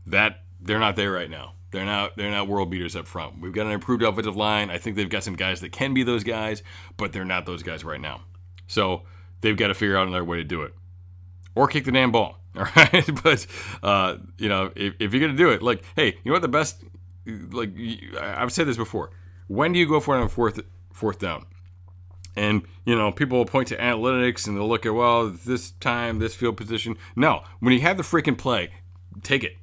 that 0.07 0.43
they're 0.61 0.79
not 0.79 0.95
there 0.95 1.11
right 1.11 1.31
now. 1.31 1.55
They're 1.73 1.85
not 1.85 2.17
they're 2.17 2.31
not 2.31 2.47
world 2.47 2.71
beaters 2.71 2.95
up 2.95 3.09
front. 3.09 3.41
We've 3.41 3.53
got 3.53 3.67
an 3.67 3.73
improved 3.73 4.05
offensive 4.05 4.37
line. 4.37 4.71
I 4.71 4.79
think 4.79 4.95
they've 4.95 5.09
got 5.09 5.25
some 5.25 5.35
guys 5.35 5.61
that 5.63 5.73
can 5.73 5.95
be 5.95 6.05
those 6.05 6.23
guys, 6.23 6.63
but 6.97 7.13
they're 7.13 7.25
not 7.25 7.45
those 7.45 7.65
guys 7.65 7.83
right 7.83 8.01
now. 8.01 8.21
So 8.69 9.03
they've 9.41 9.57
got 9.57 9.69
to 9.69 9.75
figure 9.75 9.97
out 9.97 10.07
another 10.07 10.25
way 10.25 10.37
to 10.37 10.45
do 10.45 10.63
it, 10.63 10.75
or 11.57 11.67
kick 11.67 11.85
the 11.87 11.93
damn 11.93 12.13
ball. 12.13 12.39
All 12.57 12.67
right, 12.77 13.09
but 13.25 13.47
uh, 13.83 14.17
you 14.39 14.49
know, 14.49 14.71
if, 14.77 14.95
if 14.99 15.13
you're 15.13 15.21
gonna 15.21 15.39
do 15.39 15.51
it, 15.51 15.63
like, 15.63 15.85
hey, 15.97 16.19
you 16.23 16.31
know 16.31 16.33
what 16.33 16.43
the 16.43 16.49
best? 16.49 16.83
Like, 17.27 17.71
I've 18.21 18.53
said 18.53 18.67
this 18.67 18.77
before. 18.77 19.11
When 19.47 19.73
do 19.73 19.79
you 19.79 19.87
go 19.87 20.01
for 20.01 20.17
it 20.17 20.21
on 20.21 20.29
fourth 20.29 20.61
fourth 20.93 21.19
down? 21.19 21.47
And 22.37 22.63
you 22.85 22.97
know, 22.97 23.13
people 23.13 23.39
will 23.39 23.47
point 23.47 23.69
to 23.69 23.77
analytics 23.77 24.47
and 24.47 24.57
they'll 24.57 24.69
look 24.69 24.87
at 24.87 24.95
well, 24.95 25.29
this 25.29 25.71
time, 25.73 26.19
this 26.19 26.35
field 26.35 26.57
position. 26.57 26.97
No, 27.17 27.43
when 27.61 27.73
you 27.73 27.81
have 27.81 27.97
the 27.97 28.03
freaking 28.03 28.37
play, 28.37 28.71
take 29.23 29.45
it, 29.45 29.57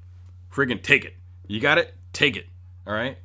freaking 0.51 0.81
take 0.81 1.05
it. 1.05 1.15
You 1.47 1.59
got 1.59 1.77
it, 1.77 1.95
take 2.13 2.35
it. 2.35 2.47
All 2.85 2.93
right. 2.93 3.17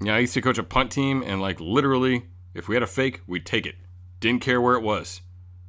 Yeah, 0.00 0.14
I 0.14 0.18
used 0.20 0.34
to 0.34 0.40
coach 0.40 0.58
a 0.58 0.62
punt 0.62 0.92
team, 0.92 1.22
and 1.26 1.40
like 1.40 1.58
literally, 1.58 2.26
if 2.54 2.68
we 2.68 2.76
had 2.76 2.82
a 2.82 2.86
fake, 2.86 3.20
we'd 3.26 3.44
take 3.44 3.66
it. 3.66 3.74
Didn't 4.20 4.42
care 4.42 4.60
where 4.60 4.74
it 4.74 4.82
was. 4.82 5.22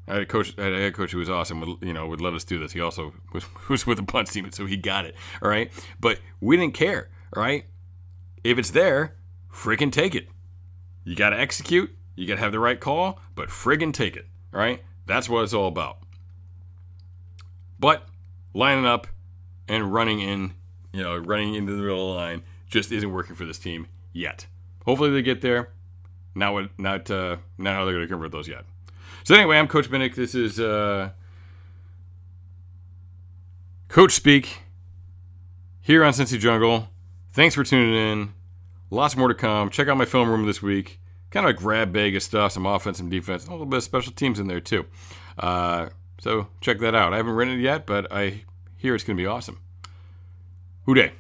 I 0.10 0.14
had 0.14 0.22
a 0.24 0.26
coach, 0.26 0.56
I 0.58 0.64
had 0.64 0.74
a 0.74 0.78
head 0.78 0.94
coach 0.96 1.12
who 1.12 1.20
was 1.20 1.30
awesome. 1.30 1.62
Would, 1.62 1.78
you 1.82 1.94
know, 1.94 2.08
would 2.08 2.20
let 2.20 2.34
us 2.34 2.44
do 2.44 2.58
this. 2.58 2.72
He 2.72 2.82
also 2.82 3.14
was, 3.34 3.46
was 3.70 3.86
with 3.86 3.98
the 3.98 4.04
punt 4.04 4.32
team, 4.32 4.52
so 4.52 4.66
he 4.66 4.76
got 4.76 5.06
it. 5.06 5.16
All 5.42 5.50
right, 5.50 5.72
but 6.00 6.20
we 6.42 6.58
didn't 6.58 6.74
care. 6.74 7.10
All 7.36 7.44
right, 7.44 7.66
if 8.44 8.58
it's 8.58 8.72
there, 8.72 9.16
friggin' 9.54 9.92
take 9.92 10.16
it. 10.16 10.28
You 11.04 11.16
got 11.16 11.30
to 11.30 11.40
execute. 11.40 11.96
You 12.16 12.28
got 12.28 12.36
to 12.36 12.42
have 12.42 12.52
the 12.52 12.60
right 12.60 12.80
call, 12.80 13.20
but 13.36 13.50
friggin' 13.50 13.94
take 13.94 14.16
it. 14.16 14.26
All 14.54 14.60
right, 14.60 14.82
that's 15.06 15.30
what 15.30 15.44
it's 15.44 15.54
all 15.54 15.68
about. 15.68 16.00
But 17.80 18.08
lining 18.54 18.86
up 18.86 19.08
and 19.68 19.94
running 19.94 20.20
in, 20.20 20.54
you 20.92 21.04
know, 21.04 21.18
running 21.18 21.54
into 21.54 21.74
the 21.74 21.82
middle 21.82 22.10
of 22.10 22.16
the 22.16 22.22
line 22.22 22.44
just 22.68 22.92
isn't 22.92 23.12
working 23.12 23.36
for 23.36 23.46
this 23.46 23.60
team 23.60 23.88
yet. 24.12 24.48
Hopefully 24.86 25.12
they 25.12 25.22
get 25.22 25.42
there. 25.42 25.70
Not 26.36 26.72
not 26.80 27.10
uh, 27.12 27.38
not 27.58 27.76
how 27.76 27.86
they're 27.86 27.94
going 27.94 28.08
to 28.08 28.12
convert 28.12 28.32
those 28.32 28.48
yet. 28.48 28.66
So 29.30 29.36
anyway, 29.36 29.60
I'm 29.60 29.68
Coach 29.68 29.92
Minnick. 29.92 30.16
This 30.16 30.34
is 30.34 30.60
uh, 30.60 31.12
Coach 33.88 34.14
Speak 34.14 34.64
here 35.82 36.04
on 36.04 36.14
Cincy 36.14 36.40
Jungle. 36.40 36.90
Thanks 37.32 37.54
for 37.54 37.64
tuning 37.64 37.94
in. 37.94 38.34
Lots 38.90 39.16
more 39.16 39.28
to 39.28 39.36
come. 39.36 39.70
Check 39.70 39.88
out 39.88 39.98
my 39.98 40.06
film 40.06 40.32
room 40.32 40.48
this 40.48 40.64
week. 40.64 41.00
Kind 41.30 41.46
of 41.46 41.52
a 41.52 41.54
grab 41.54 41.94
bag 41.94 42.16
of 42.16 42.24
stuff, 42.24 42.54
some 42.54 42.66
offense, 42.66 42.98
some 42.98 43.12
defense, 43.12 43.46
a 43.46 43.52
little 43.52 43.68
bit 43.68 43.78
of 43.78 43.84
special 43.84 44.14
teams 44.14 44.40
in 44.40 44.48
there 44.48 44.60
too. 44.60 44.88
Uh, 45.38 45.90
so 46.20 46.48
check 46.60 46.80
that 46.80 46.96
out. 46.96 47.14
I 47.14 47.18
haven't 47.18 47.34
written 47.34 47.60
it 47.60 47.62
yet, 47.62 47.86
but 47.86 48.12
I 48.12 48.46
hear 48.78 48.96
it's 48.96 49.04
going 49.04 49.16
to 49.16 49.22
be 49.22 49.28
awesome. 49.28 49.60
Who 50.86 50.96
Dey? 50.96 51.12